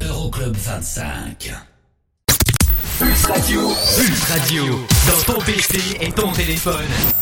Euroclub 0.03 0.55
25. 0.55 1.53
Pulse 3.01 3.27
Radio. 3.27 3.61
Pulse 3.97 4.25
Radio. 4.31 4.65
Dans 5.07 5.35
ton 5.35 5.41
PC 5.41 5.79
et 6.01 6.13
ton 6.13 6.31
téléphone. 6.33 6.75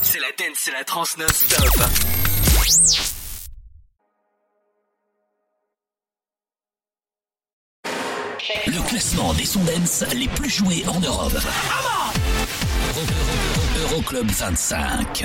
C'est 0.03 0.19
la 0.19 0.27
dance, 0.39 0.57
c'est 0.57 0.73
la 0.73 0.85
trans 0.85 1.05
non-stop. 1.19 3.18
Le 8.67 8.81
classement 8.89 9.35
des 9.35 9.45
sons 9.45 9.63
dance 9.65 10.05
les 10.15 10.29
plus 10.29 10.49
joués 10.49 10.85
en 10.89 10.99
Europe. 11.01 11.33
Euro- 11.35 13.03
Euro- 13.77 13.93
Euroclub 13.95 14.31
25. 14.31 15.23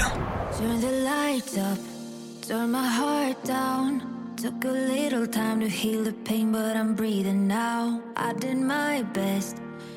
Turn 0.58 0.82
the 0.82 0.92
lights 1.04 1.58
up, 1.58 1.80
turn 2.48 2.72
my 2.72 2.86
heart 2.86 3.38
down. 3.46 4.02
Took 4.36 4.66
a 4.66 4.72
little 4.72 5.26
time 5.28 5.62
to 5.62 5.68
heal 5.70 6.04
the 6.04 6.12
pain, 6.26 6.52
but 6.52 6.76
I'm 6.76 6.96
breathing 6.96 7.48
now. 7.48 8.02
I 8.18 8.34
did 8.34 8.58
my 8.58 9.04
best, 9.14 9.56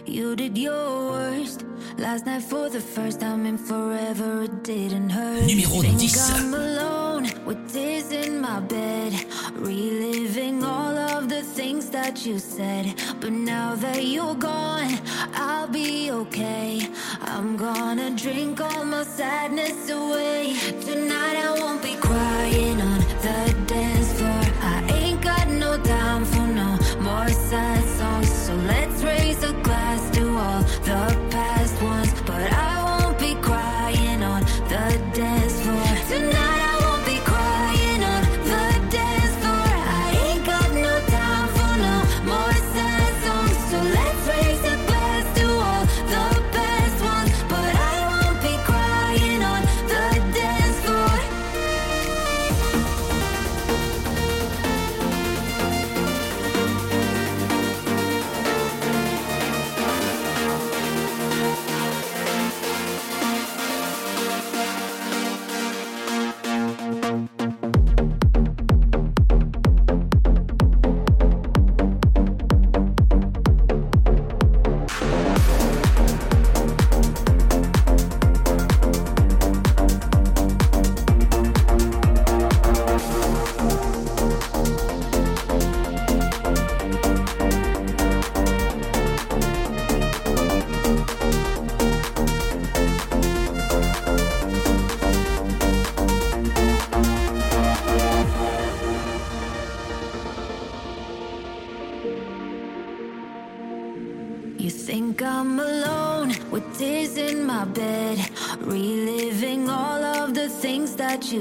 you 0.09 0.37
did 0.37 0.57
your 0.57 1.11
worst. 1.11 1.65
Last 1.99 2.27
night 2.27 2.43
for 2.43 2.69
the 2.69 2.81
first 2.81 3.21
time 3.21 3.47
in 3.47 3.59
forever, 3.59 4.43
it 4.43 4.63
didn't 4.63 5.11
hurt. 5.11 5.43
Numéro 5.45 5.81
Think 5.81 6.01
10. 6.01 6.21
I'm 6.35 6.55
alone 6.55 7.25
with 7.45 7.73
tears 7.73 8.13
in 8.13 8.41
my 8.41 8.61
bed, 8.61 9.13
reliving 9.55 10.63
all 10.63 10.97
of 11.15 11.29
the 11.29 11.43
things 11.43 11.91
that 11.91 12.25
you 12.27 12.39
said. 12.39 12.95
But 13.21 13.33
now 13.33 13.75
that 13.77 14.05
you're 14.05 14.35
gone, 14.35 14.99
I'll 15.35 15.69
be 15.69 16.11
okay. 16.11 16.89
I'm 17.23 17.57
gonna 17.57 18.11
drink 18.11 18.61
all 18.61 18.85
my 18.85 19.05
sadness 19.05 19.91
away. 19.91 20.57
Tonight 20.89 21.37
I 21.49 21.51
won't 21.61 21.83
be 21.83 21.95
crying 21.97 22.81
on 22.81 23.01
the 23.25 23.39
dance 23.67 24.13
floor. 24.19 24.45
I 24.63 24.77
ain't 24.95 25.23
got 25.23 25.49
no 25.49 25.77
time 25.83 26.25
for 26.25 26.47
no 26.47 26.79
more 27.01 27.29
sad 27.29 27.76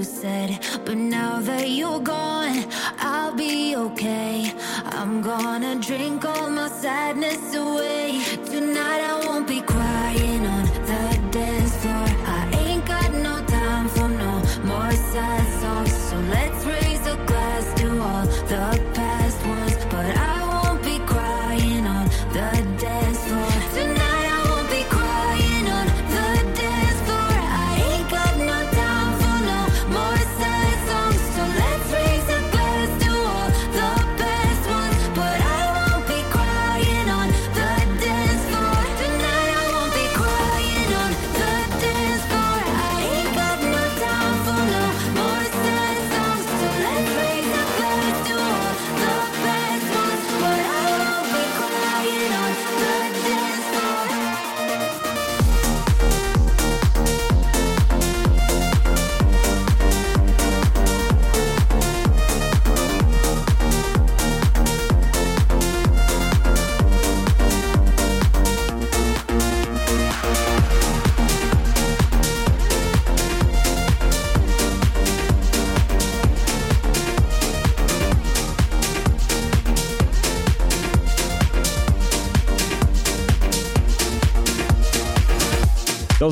said 0.05 0.64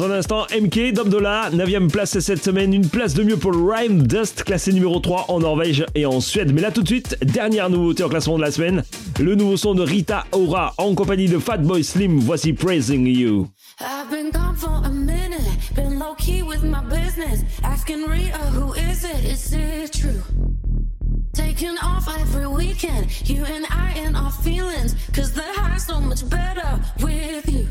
Dans 0.04 0.12
un 0.12 0.18
instant, 0.18 0.46
MK, 0.54 0.92
Dobdola, 0.92 1.50
9ème 1.52 1.90
place 1.90 2.20
cette 2.20 2.44
semaine, 2.44 2.74
une 2.74 2.90
place 2.90 3.14
de 3.14 3.24
mieux 3.24 3.38
pour 3.38 3.54
Rhyme 3.54 4.06
Dust, 4.06 4.44
classé 4.44 4.74
numéro 4.74 5.00
3 5.00 5.28
en 5.30 5.40
Norvège 5.40 5.86
et 5.96 6.06
en 6.06 6.20
Suède. 6.20 6.52
Mais 6.54 6.60
là 6.60 6.72
tout 6.72 6.82
de 6.84 6.88
suite, 6.88 7.18
dernière 7.22 7.70
nouveauté 7.70 8.04
en 8.04 8.10
classement 8.10 8.36
de 8.36 8.42
la 8.42 8.52
semaine, 8.52 8.84
le 9.22 9.36
nouveau 9.36 9.56
son 9.56 9.76
de 9.76 9.82
Rita 9.82 10.26
Ora 10.34 10.74
en 10.78 10.94
compagnie 10.94 11.30
de 11.30 11.40
Fatboy 11.40 11.86
Slim, 11.86 12.20
voici 12.20 12.52
Praising 12.52 13.08
You. 13.08 13.48
I've 13.80 14.12
been 14.12 14.30
gone 14.30 14.58
for 14.58 14.82
a 14.84 14.90
minute, 14.90 15.40
been 15.74 15.98
low 15.98 16.16
key 16.16 16.44
with 16.44 16.64
my 16.64 16.82
business, 16.90 17.46
asking 17.64 18.04
Rita 18.06 18.40
who 18.52 18.74
is 18.74 19.06
it, 19.06 19.24
is 19.24 19.54
it 19.54 19.94
true? 19.94 20.22
Taking 21.32 21.78
off 21.82 22.10
every 22.20 22.48
weekend, 22.48 23.08
you 23.30 23.46
and 23.46 23.66
I 23.70 23.94
and 24.06 24.18
our 24.18 24.32
feelings, 24.32 24.96
cause 25.14 25.32
the 25.32 25.44
high's 25.44 25.88
so 25.88 26.02
much 26.02 26.30
better 26.30 26.82
with 27.00 27.50
you. 27.50 27.70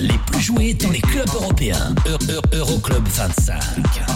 Les 0.00 0.18
plus 0.26 0.40
joués 0.40 0.74
dans 0.74 0.90
les 0.90 1.00
clubs 1.00 1.28
européens. 1.34 1.94
Euroclub 2.52 3.06
-Euro 3.06 3.26
25. 3.38 4.15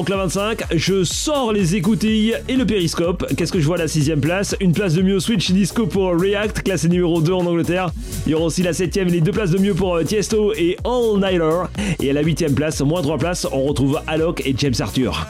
Euroclub 0.00 0.18
25, 0.18 0.62
je 0.76 1.04
sors 1.04 1.52
les 1.52 1.76
écoutilles 1.76 2.34
et 2.48 2.56
le 2.56 2.64
périscope. 2.64 3.26
Qu'est-ce 3.36 3.52
que 3.52 3.60
je 3.60 3.66
vois 3.66 3.76
à 3.76 3.80
la 3.80 3.88
sixième 3.88 4.20
place? 4.22 4.56
Une 4.58 4.72
place 4.72 4.94
de 4.94 5.02
mieux 5.02 5.20
Switch 5.20 5.50
Disco 5.50 5.86
pour 5.86 6.18
React, 6.18 6.62
classé 6.62 6.88
numéro 6.88 7.20
2 7.20 7.30
en 7.34 7.44
Angleterre. 7.44 7.90
Il 8.24 8.32
y 8.32 8.34
aura 8.34 8.46
aussi 8.46 8.62
la 8.62 8.72
septième 8.72 9.08
et 9.08 9.10
les 9.10 9.20
deux 9.20 9.32
places 9.32 9.50
de 9.50 9.58
mieux 9.58 9.74
pour 9.74 9.96
euh, 9.96 10.02
Tiesto 10.02 10.54
et 10.54 10.78
All 10.86 11.20
Nighter. 11.20 11.64
Et 12.00 12.08
à 12.08 12.12
la 12.14 12.22
huitième 12.22 12.54
place, 12.54 12.80
moins 12.80 13.02
trois 13.02 13.18
places, 13.18 13.46
on 13.52 13.64
retrouve 13.64 14.00
Alok 14.06 14.40
et 14.46 14.54
James 14.56 14.72
Arthur. 14.80 15.26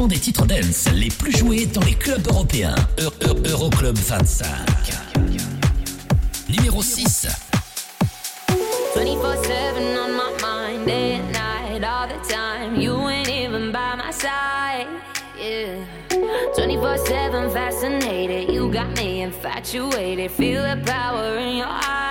classement 0.00 0.08
des 0.08 0.18
titres 0.18 0.46
dance 0.46 0.88
les 0.94 1.08
plus 1.08 1.36
joués 1.36 1.66
dans 1.66 1.82
les 1.82 1.94
clubs 1.94 2.26
européens. 2.28 2.74
E, 2.98 3.08
e, 3.22 3.50
Euroclub 3.50 3.96
25. 3.96 4.46
Numéro 6.48 6.82
6. 6.82 7.26
24-7 8.94 9.10
on 9.98 10.12
my 10.16 10.32
mind, 10.40 10.86
day 10.86 11.16
and 11.16 11.32
night, 11.32 11.84
all 11.84 12.08
the 12.08 12.18
time. 12.28 12.80
You 12.80 13.08
ain't 13.08 13.28
even 13.28 13.72
by 13.72 13.96
my 13.96 14.10
side. 14.10 14.86
Yeah. 15.38 15.84
24-7 16.56 17.52
fascinated, 17.52 18.50
you 18.52 18.70
got 18.70 18.96
me 18.96 19.22
infatuated. 19.22 20.30
Feel 20.30 20.62
the 20.62 20.80
power 20.84 21.36
in 21.38 21.56
your 21.58 21.68
eyes. 21.68 22.09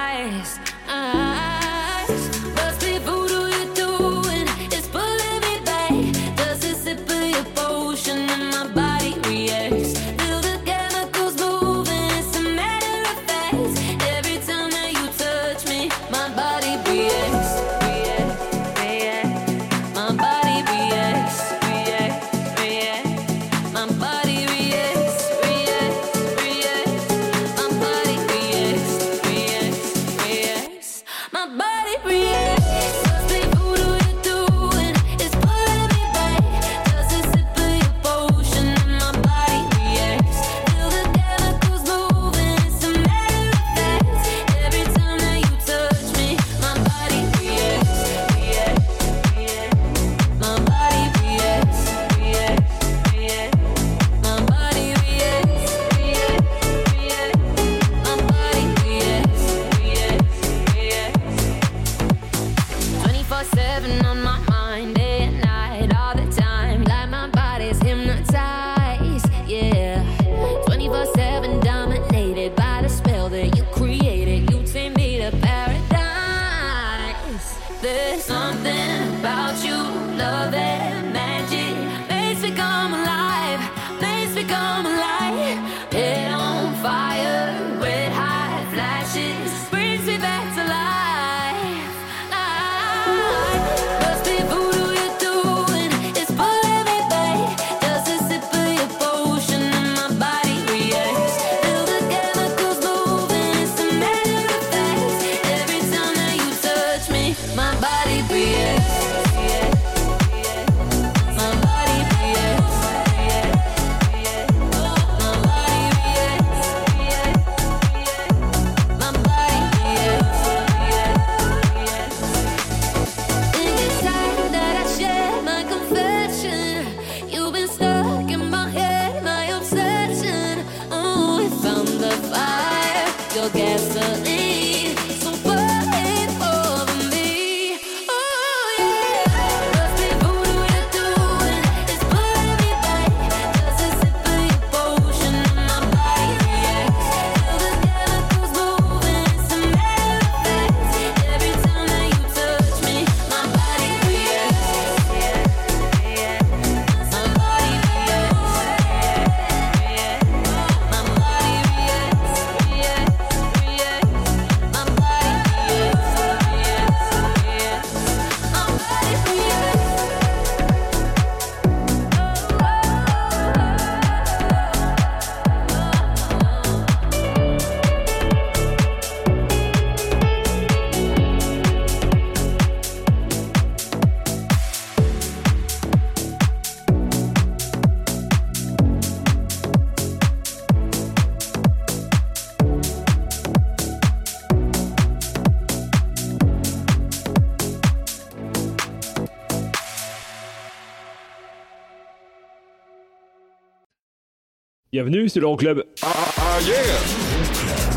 Bienvenue, 205.02 205.30
c'est 205.30 205.40
l'Euroclub. 205.40 205.86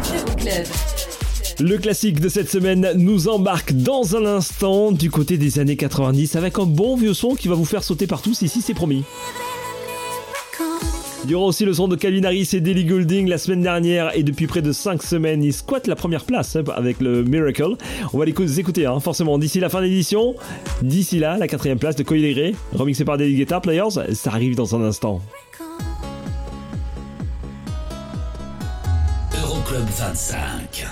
Euroclub. 0.06 0.66
Le 1.58 1.76
classique 1.78 2.20
de 2.20 2.28
cette 2.28 2.48
semaine 2.48 2.92
nous 2.94 3.26
embarque 3.26 3.72
dans 3.72 4.14
un 4.14 4.24
instant 4.24 4.92
du 4.92 5.10
côté 5.10 5.36
des 5.36 5.58
années 5.58 5.74
90 5.74 6.36
avec 6.36 6.60
un 6.60 6.64
bon 6.64 6.94
vieux 6.96 7.12
son 7.12 7.34
qui 7.34 7.48
va 7.48 7.56
vous 7.56 7.64
faire 7.64 7.82
sauter 7.82 8.06
partout, 8.06 8.30
ici 8.40 8.60
c'est 8.62 8.72
promis. 8.74 9.02
Il 11.24 11.30
y 11.32 11.34
aura 11.34 11.46
aussi 11.46 11.64
le 11.64 11.74
son 11.74 11.88
de 11.88 11.96
Calvin 11.96 12.22
Harris 12.22 12.50
et 12.52 12.60
Dilly 12.60 12.84
Goulding 12.84 13.26
la 13.28 13.38
semaine 13.38 13.62
dernière 13.62 14.16
et 14.16 14.22
depuis 14.22 14.46
près 14.46 14.62
de 14.62 14.70
5 14.70 15.02
semaines 15.02 15.42
ils 15.42 15.52
squattent 15.52 15.88
la 15.88 15.96
première 15.96 16.22
place 16.24 16.54
hein, 16.54 16.62
avec 16.76 17.00
le 17.00 17.24
Miracle. 17.24 17.74
On 18.12 18.18
va 18.18 18.26
les 18.26 18.32
cou- 18.32 18.44
écouter 18.44 18.86
hein, 18.86 19.00
forcément 19.00 19.38
d'ici 19.38 19.58
la 19.58 19.68
fin 19.68 19.80
de 19.80 19.86
l'édition. 19.86 20.36
D'ici 20.82 21.18
là, 21.18 21.36
la 21.36 21.48
quatrième 21.48 21.80
place 21.80 21.96
de 21.96 22.04
Coil 22.04 22.32
Gray, 22.32 22.54
remixé 22.72 23.04
par 23.04 23.18
Daily 23.18 23.34
Guitar 23.34 23.60
Players, 23.60 24.14
ça 24.14 24.30
arrive 24.30 24.54
dans 24.54 24.76
un 24.76 24.82
instant. 24.84 25.20
Euroclub 29.72 29.88
25. 29.96 30.86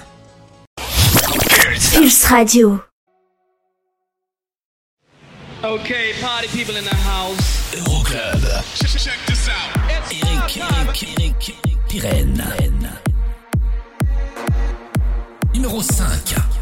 Pulse 1.93 2.31
Radio. 2.31 2.83
Okay, 5.63 6.15
party 6.23 6.49
people 6.49 6.77
in 6.77 6.85
the 6.85 6.95
house. 6.95 7.75
Euroclub. 7.75 8.41
Check 9.05 9.19
this 9.27 9.49
out. 9.51 9.77
Eric, 9.91 10.57
Eric, 10.57 11.03
Eric, 11.19 11.55
Pirenne. 11.89 12.91
Numéro 15.53 15.83
5. 15.83 16.60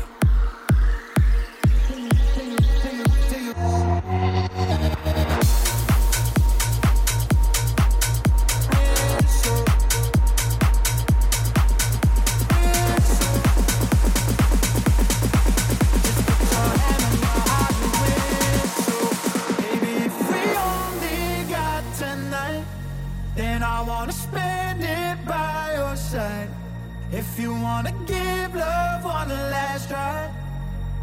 If 27.38 27.44
you 27.44 27.52
wanna 27.52 27.92
give 28.04 28.52
love 28.52 29.04
one 29.04 29.28
last 29.28 29.88
try, 29.88 30.28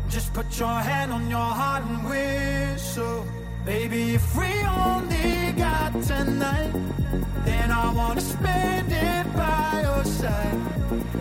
just 0.10 0.34
put 0.34 0.60
your 0.60 0.68
hand 0.68 1.14
on 1.14 1.30
your 1.30 1.50
heart 1.60 1.86
and 1.86 2.04
whistle. 2.10 3.26
Baby, 3.66 4.16
if 4.16 4.36
we 4.36 4.52
only 4.68 5.54
got 5.54 5.94
tonight, 6.04 6.74
then 7.46 7.72
I 7.72 7.94
wanna 7.94 8.20
spend 8.20 8.92
it 8.92 9.26
by 9.34 9.80
your 9.88 10.04
side. 10.04 10.60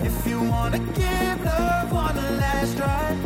If 0.02 0.26
you 0.26 0.42
wanna 0.42 0.80
give 0.80 1.44
love 1.44 1.92
one 1.92 2.16
last 2.42 2.76
try, 2.76 3.16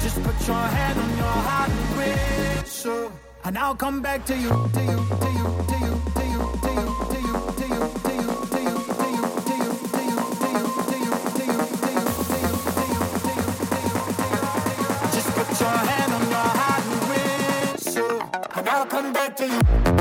just 0.00 0.16
put 0.22 0.48
your 0.48 0.66
hand 0.76 0.98
on 0.98 1.10
your 1.18 1.38
heart 1.48 1.70
and 1.78 1.88
whistle. 1.98 3.12
And 3.44 3.58
I'll 3.58 3.74
come 3.74 4.00
back 4.00 4.24
to 4.30 4.34
you, 4.34 4.48
to 4.48 4.80
you, 4.90 4.98
to 5.22 5.28
you, 5.38 5.46
to 5.70 5.76
you, 5.84 5.94
to 6.16 6.24
you, 6.32 6.42
to 6.64 6.70
you, 6.80 6.91
to 19.36 19.46
you. 19.46 19.91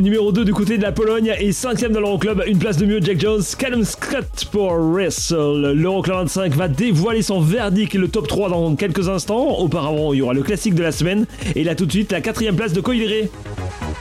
Numéro 0.00 0.32
2 0.32 0.44
du 0.44 0.52
côté 0.54 0.78
de 0.78 0.82
la 0.82 0.92
Pologne 0.92 1.34
et 1.38 1.50
5ème 1.50 1.92
dans 1.92 2.00
l'Euroclub. 2.00 2.42
Une 2.46 2.58
place 2.58 2.76
de 2.76 2.86
mieux, 2.86 3.00
Jack 3.00 3.18
Jones. 3.20 3.42
Callum 3.58 3.84
Scott 3.84 4.46
pour 4.52 4.72
Wrestle. 4.74 5.72
L'Euroclub 5.74 6.16
25 6.16 6.54
va 6.54 6.68
dévoiler 6.68 7.22
son 7.22 7.40
verdict 7.40 7.94
le 7.94 8.08
top 8.08 8.28
3 8.28 8.50
dans 8.50 8.76
quelques 8.76 9.08
instants. 9.08 9.58
Auparavant, 9.58 10.12
il 10.12 10.18
y 10.18 10.22
aura 10.22 10.34
le 10.34 10.42
classique 10.42 10.74
de 10.74 10.82
la 10.82 10.92
semaine. 10.92 11.26
Et 11.56 11.64
là, 11.64 11.74
tout 11.74 11.86
de 11.86 11.90
suite, 11.92 12.12
la 12.12 12.20
quatrième 12.20 12.56
place 12.56 12.72
de 12.72 12.80
Coiliré. 12.80 13.30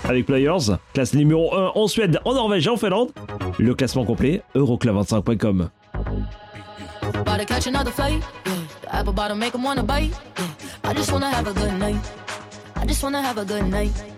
Avec 0.03 0.25
Players, 0.25 0.75
classe 0.93 1.13
numéro 1.13 1.55
1 1.55 1.71
en 1.75 1.87
Suède, 1.87 2.19
en 2.25 2.33
Norvège 2.33 2.67
et 2.67 2.69
en 2.69 2.77
Finlande. 2.77 3.09
Le 3.57 3.73
classement 3.73 4.05
complet, 4.05 4.41
euroclub25.com. 4.55 5.69
About 7.13 7.39
to 7.39 7.45
catch 7.45 7.67
another 7.67 7.91
flight. 7.91 8.21
Yeah. 8.45 8.53
The 8.83 8.95
apple 8.95 9.13
bottom 9.13 9.39
make 9.39 9.55
'em 9.55 9.63
wanna 9.63 9.83
bite. 9.83 10.11
Yeah. 10.37 10.91
I 10.91 10.95
just 10.95 11.11
wanna 11.11 11.29
have 11.29 11.47
a 11.47 11.53
good 11.53 11.77
night. 11.79 11.97
I 12.81 12.85
just 12.87 13.01
wanna 13.03 13.21
have 13.21 13.37
a 13.37 13.45
good 13.45 13.69
night. 13.69 14.16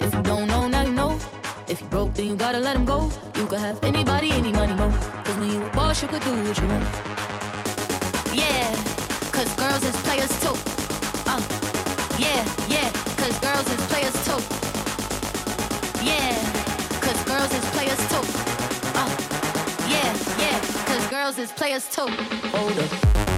If 0.00 0.14
you 0.14 0.22
don't 0.22 0.46
know, 0.48 0.68
now 0.68 0.82
you 0.82 0.92
know. 0.92 1.18
If 1.68 1.80
you 1.80 1.86
broke, 1.88 2.14
then 2.14 2.26
you 2.26 2.36
gotta 2.36 2.58
let 2.58 2.76
him 2.76 2.84
go. 2.84 3.10
You 3.36 3.46
could 3.46 3.60
have 3.60 3.82
anybody, 3.84 4.32
any 4.32 4.52
money, 4.52 4.74
mo. 4.74 4.90
Cause 5.24 5.36
when 5.36 5.50
you 5.50 5.62
a 5.64 5.70
boss, 5.70 6.02
you 6.02 6.08
could 6.08 6.22
do 6.22 6.32
what 6.42 6.58
you 6.58 6.66
want. 6.68 6.84
Yeah, 8.34 8.74
cause 9.30 9.50
girls 9.54 9.82
is 9.84 9.96
players 10.02 10.32
too. 10.42 10.56
Uh, 11.30 11.40
yeah, 12.18 12.42
yeah, 12.68 12.90
cause 13.20 13.38
girls 13.38 13.68
is 13.74 13.82
players 13.92 14.16
too. 14.26 14.40
Yeah, 16.04 16.34
cause 17.00 17.20
girls 17.24 17.52
is 17.52 17.64
players 17.76 18.02
too. 18.10 18.24
Uh, 19.00 19.10
yeah, 19.88 20.10
yeah, 20.42 20.58
cause 20.86 21.06
girls 21.08 21.38
is 21.38 21.52
players 21.52 21.88
too. 21.88 22.08
Hold 22.52 22.78
up. 22.78 23.29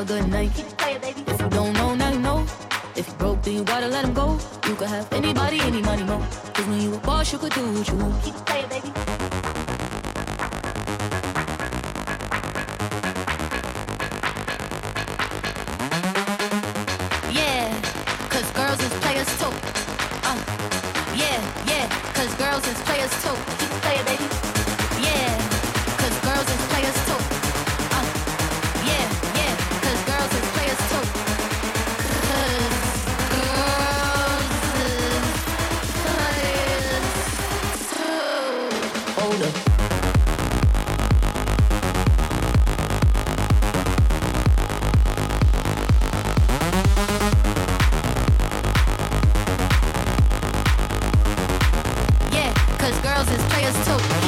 A 0.00 0.04
good 0.04 0.28
night. 0.28 0.50
If 0.56 1.40
you 1.40 1.48
don't 1.50 1.72
know, 1.74 1.94
now 1.94 2.10
you 2.10 2.18
know. 2.20 2.46
If 2.96 3.08
you 3.08 3.14
broke, 3.14 3.42
then 3.42 3.54
you 3.54 3.64
gotta 3.64 3.88
let 3.88 4.04
him 4.04 4.14
go. 4.14 4.38
You 4.66 4.74
could 4.74 4.88
have 4.88 5.12
anybody, 5.12 5.60
any 5.60 5.82
money, 5.82 6.04
mo. 6.04 6.18
Cause 6.54 6.66
when 6.66 6.80
you 6.80 6.94
a 6.94 6.98
boss, 6.98 7.32
you 7.32 7.38
could 7.38 7.52
do 7.52 7.62
what 7.72 7.88
you 7.88 7.94
want. 7.96 8.49
Girls 53.02 53.30
is 53.30 53.42
players 53.44 53.74
too. 53.86 54.19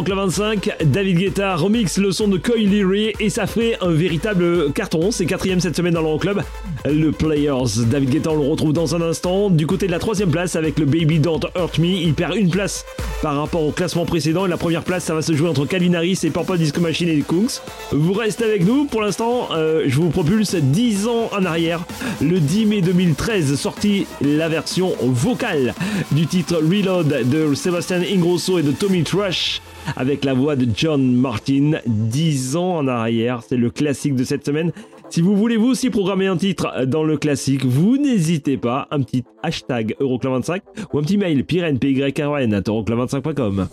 L'Euroclub 0.00 0.30
25, 0.30 0.76
David 0.86 1.18
Guetta 1.18 1.56
remix 1.56 1.98
le 1.98 2.10
son 2.10 2.26
de 2.26 2.38
Coy 2.38 2.64
Leary 2.64 3.12
et 3.20 3.28
ça 3.28 3.46
fait 3.46 3.76
un 3.82 3.90
véritable 3.90 4.72
carton. 4.72 5.10
C'est 5.10 5.26
quatrième 5.26 5.60
cette 5.60 5.76
semaine 5.76 5.92
dans 5.92 6.00
l'Euroclub. 6.00 6.40
Le 6.86 7.12
Players, 7.12 7.84
David 7.90 8.10
Guetta, 8.10 8.30
on 8.30 8.36
le 8.36 8.48
retrouve 8.48 8.72
dans 8.72 8.94
un 8.94 9.02
instant. 9.02 9.50
Du 9.50 9.66
côté 9.66 9.86
de 9.86 9.92
la 9.92 9.98
troisième 9.98 10.30
place 10.30 10.56
avec 10.56 10.78
le 10.78 10.86
Baby 10.86 11.18
Don't 11.18 11.40
Hurt 11.54 11.78
Me, 11.78 11.86
il 11.86 12.14
perd 12.14 12.34
une 12.36 12.48
place 12.48 12.86
par 13.22 13.36
rapport 13.36 13.62
au 13.62 13.70
classement 13.70 14.06
précédent. 14.06 14.46
Et 14.46 14.48
la 14.48 14.56
première 14.56 14.82
place, 14.82 15.04
ça 15.04 15.14
va 15.14 15.20
se 15.20 15.34
jouer 15.34 15.48
entre 15.48 15.66
Calvin 15.66 15.92
Harris 15.92 16.20
et 16.22 16.30
Purple 16.30 16.56
Disco 16.56 16.80
Machine 16.80 17.08
et 17.08 17.20
Kungs. 17.20 17.60
Vous 17.92 18.14
restez 18.14 18.44
avec 18.44 18.64
nous. 18.64 18.86
Pour 18.86 19.02
l'instant, 19.02 19.48
euh, 19.52 19.84
je 19.86 19.96
vous 19.96 20.08
propulse 20.08 20.54
10 20.54 21.06
ans 21.06 21.28
en 21.32 21.44
arrière. 21.44 21.84
Le 22.22 22.40
10 22.40 22.66
mai 22.66 22.80
2013, 22.80 23.54
sorti 23.56 24.06
la 24.22 24.48
version 24.48 24.94
vocale 25.02 25.74
du 26.12 26.26
titre 26.26 26.56
Reload 26.56 27.28
de 27.28 27.54
Sébastien 27.54 28.00
Ingrosso 28.00 28.58
et 28.58 28.62
de 28.62 28.72
Tommy 28.72 29.02
Trash 29.02 29.60
avec 29.96 30.24
la 30.24 30.32
voix 30.32 30.56
de 30.56 30.66
John 30.74 31.14
Martin. 31.14 31.72
10 31.86 32.56
ans 32.56 32.78
en 32.78 32.88
arrière, 32.88 33.42
c'est 33.46 33.56
le 33.56 33.70
classique 33.70 34.14
de 34.14 34.24
cette 34.24 34.46
semaine. 34.46 34.72
Si 35.10 35.22
vous 35.22 35.36
voulez 35.36 35.56
vous 35.56 35.70
aussi 35.70 35.90
programmer 35.90 36.28
un 36.28 36.36
titre 36.36 36.84
dans 36.86 37.02
le 37.02 37.16
classique, 37.16 37.64
vous 37.64 37.98
n'hésitez 37.98 38.56
pas, 38.56 38.86
un 38.92 39.02
petit 39.02 39.24
hashtag 39.42 39.96
Euroclub25 40.00 40.60
ou 40.92 40.98
un 40.98 41.02
petit 41.02 41.18
mail 41.18 41.44
pyren.pyrn 41.44 42.54
at 42.54 42.60
euroclub25.com. 42.60 43.68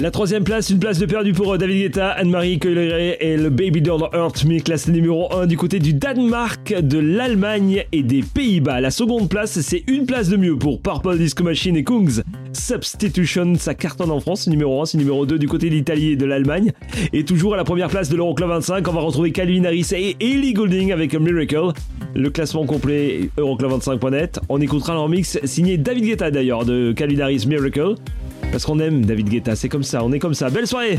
La 0.00 0.10
troisième 0.10 0.44
place, 0.44 0.70
une 0.70 0.78
place 0.78 0.98
de 0.98 1.04
perdu 1.04 1.34
pour 1.34 1.52
euh, 1.52 1.58
David 1.58 1.82
Guetta, 1.82 2.08
Anne-Marie 2.12 2.58
Coileret 2.58 3.18
et 3.20 3.36
le 3.36 3.50
Baby 3.50 3.82
Doll 3.82 4.08
Hurt 4.14 4.46
Me, 4.46 4.58
classé 4.58 4.90
numéro 4.92 5.30
1 5.30 5.46
du 5.46 5.58
côté 5.58 5.78
du 5.78 5.92
Danemark, 5.92 6.72
de 6.72 6.98
l'Allemagne 6.98 7.84
et 7.92 8.02
des 8.02 8.22
Pays-Bas. 8.22 8.80
La 8.80 8.90
seconde 8.90 9.28
place, 9.28 9.60
c'est 9.60 9.84
une 9.88 10.06
place 10.06 10.30
de 10.30 10.38
mieux 10.38 10.56
pour 10.56 10.80
Purple 10.80 11.18
Disco 11.18 11.44
Machine 11.44 11.76
et 11.76 11.84
Kungs. 11.84 12.22
Substitution, 12.54 13.56
ça 13.58 13.74
cartonne 13.74 14.10
en 14.10 14.20
France, 14.20 14.46
numéro 14.46 14.80
1, 14.80 14.86
c'est 14.86 14.96
numéro 14.96 15.26
2 15.26 15.38
du 15.38 15.46
côté 15.46 15.68
de 15.68 15.74
l'Italie 15.74 16.12
et 16.12 16.16
de 16.16 16.24
l'Allemagne. 16.24 16.72
Et 17.12 17.26
toujours 17.26 17.52
à 17.52 17.58
la 17.58 17.64
première 17.64 17.88
place 17.88 18.08
de 18.08 18.16
l'Euroclub 18.16 18.48
25, 18.48 18.88
on 18.88 18.92
va 18.92 19.00
retrouver 19.02 19.32
Calvin 19.32 19.64
Harris 19.64 19.88
et 19.92 20.16
Ellie 20.18 20.54
Goulding 20.54 20.92
avec 20.92 21.14
Miracle. 21.14 21.72
Le 22.14 22.30
classement 22.30 22.64
complet 22.64 23.28
Euroclub25.net. 23.36 24.40
On 24.48 24.62
écoutera 24.62 24.94
leur 24.94 25.10
mix 25.10 25.38
signé 25.44 25.76
David 25.76 26.06
Guetta 26.06 26.30
d'ailleurs 26.30 26.64
de 26.64 26.92
Calvin 26.92 27.20
Harris 27.20 27.44
Miracle. 27.46 27.96
Parce 28.50 28.64
qu'on 28.64 28.78
aime 28.80 29.04
David 29.04 29.28
Guetta, 29.28 29.54
c'est 29.56 29.68
comme 29.68 29.82
ça, 29.82 30.02
on 30.04 30.12
est 30.12 30.18
comme 30.18 30.34
ça. 30.34 30.50
Belle 30.50 30.66
soirée 30.66 30.98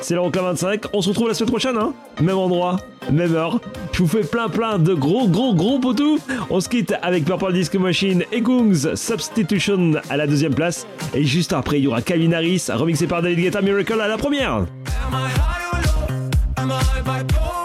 C'est 0.00 0.14
le 0.14 0.18
l'Euroclub 0.18 0.44
25, 0.44 0.84
on 0.92 1.00
se 1.00 1.08
retrouve 1.08 1.28
la 1.28 1.34
semaine 1.34 1.50
prochaine, 1.50 1.76
hein 1.76 1.94
Même 2.20 2.36
endroit, 2.36 2.78
même 3.10 3.34
heure. 3.34 3.60
Je 3.92 4.02
vous 4.02 4.08
fais 4.08 4.22
plein 4.22 4.48
plein 4.48 4.78
de 4.78 4.92
gros 4.92 5.26
gros 5.28 5.54
gros 5.54 5.78
potous. 5.78 6.18
On 6.50 6.60
se 6.60 6.68
quitte 6.68 6.94
avec 7.02 7.24
Purple 7.24 7.52
Disc 7.52 7.74
Machine 7.76 8.24
et 8.30 8.40
Goons 8.40 8.94
Substitution 8.94 9.92
à 10.10 10.16
la 10.16 10.26
deuxième 10.26 10.54
place. 10.54 10.86
Et 11.14 11.24
juste 11.24 11.52
après, 11.52 11.78
il 11.78 11.84
y 11.84 11.86
aura 11.86 12.02
Calvin 12.02 12.32
Harris, 12.32 12.66
remixé 12.68 13.06
par 13.06 13.22
David 13.22 13.40
Guetta 13.40 13.62
Miracle 13.62 14.00
à 14.00 14.08
la 14.08 14.18
première. 14.18 14.52
Am 14.52 14.66
I 15.12 15.28
high? 15.28 15.64
Am 16.56 16.70
I 16.70 16.74
high 17.06 17.63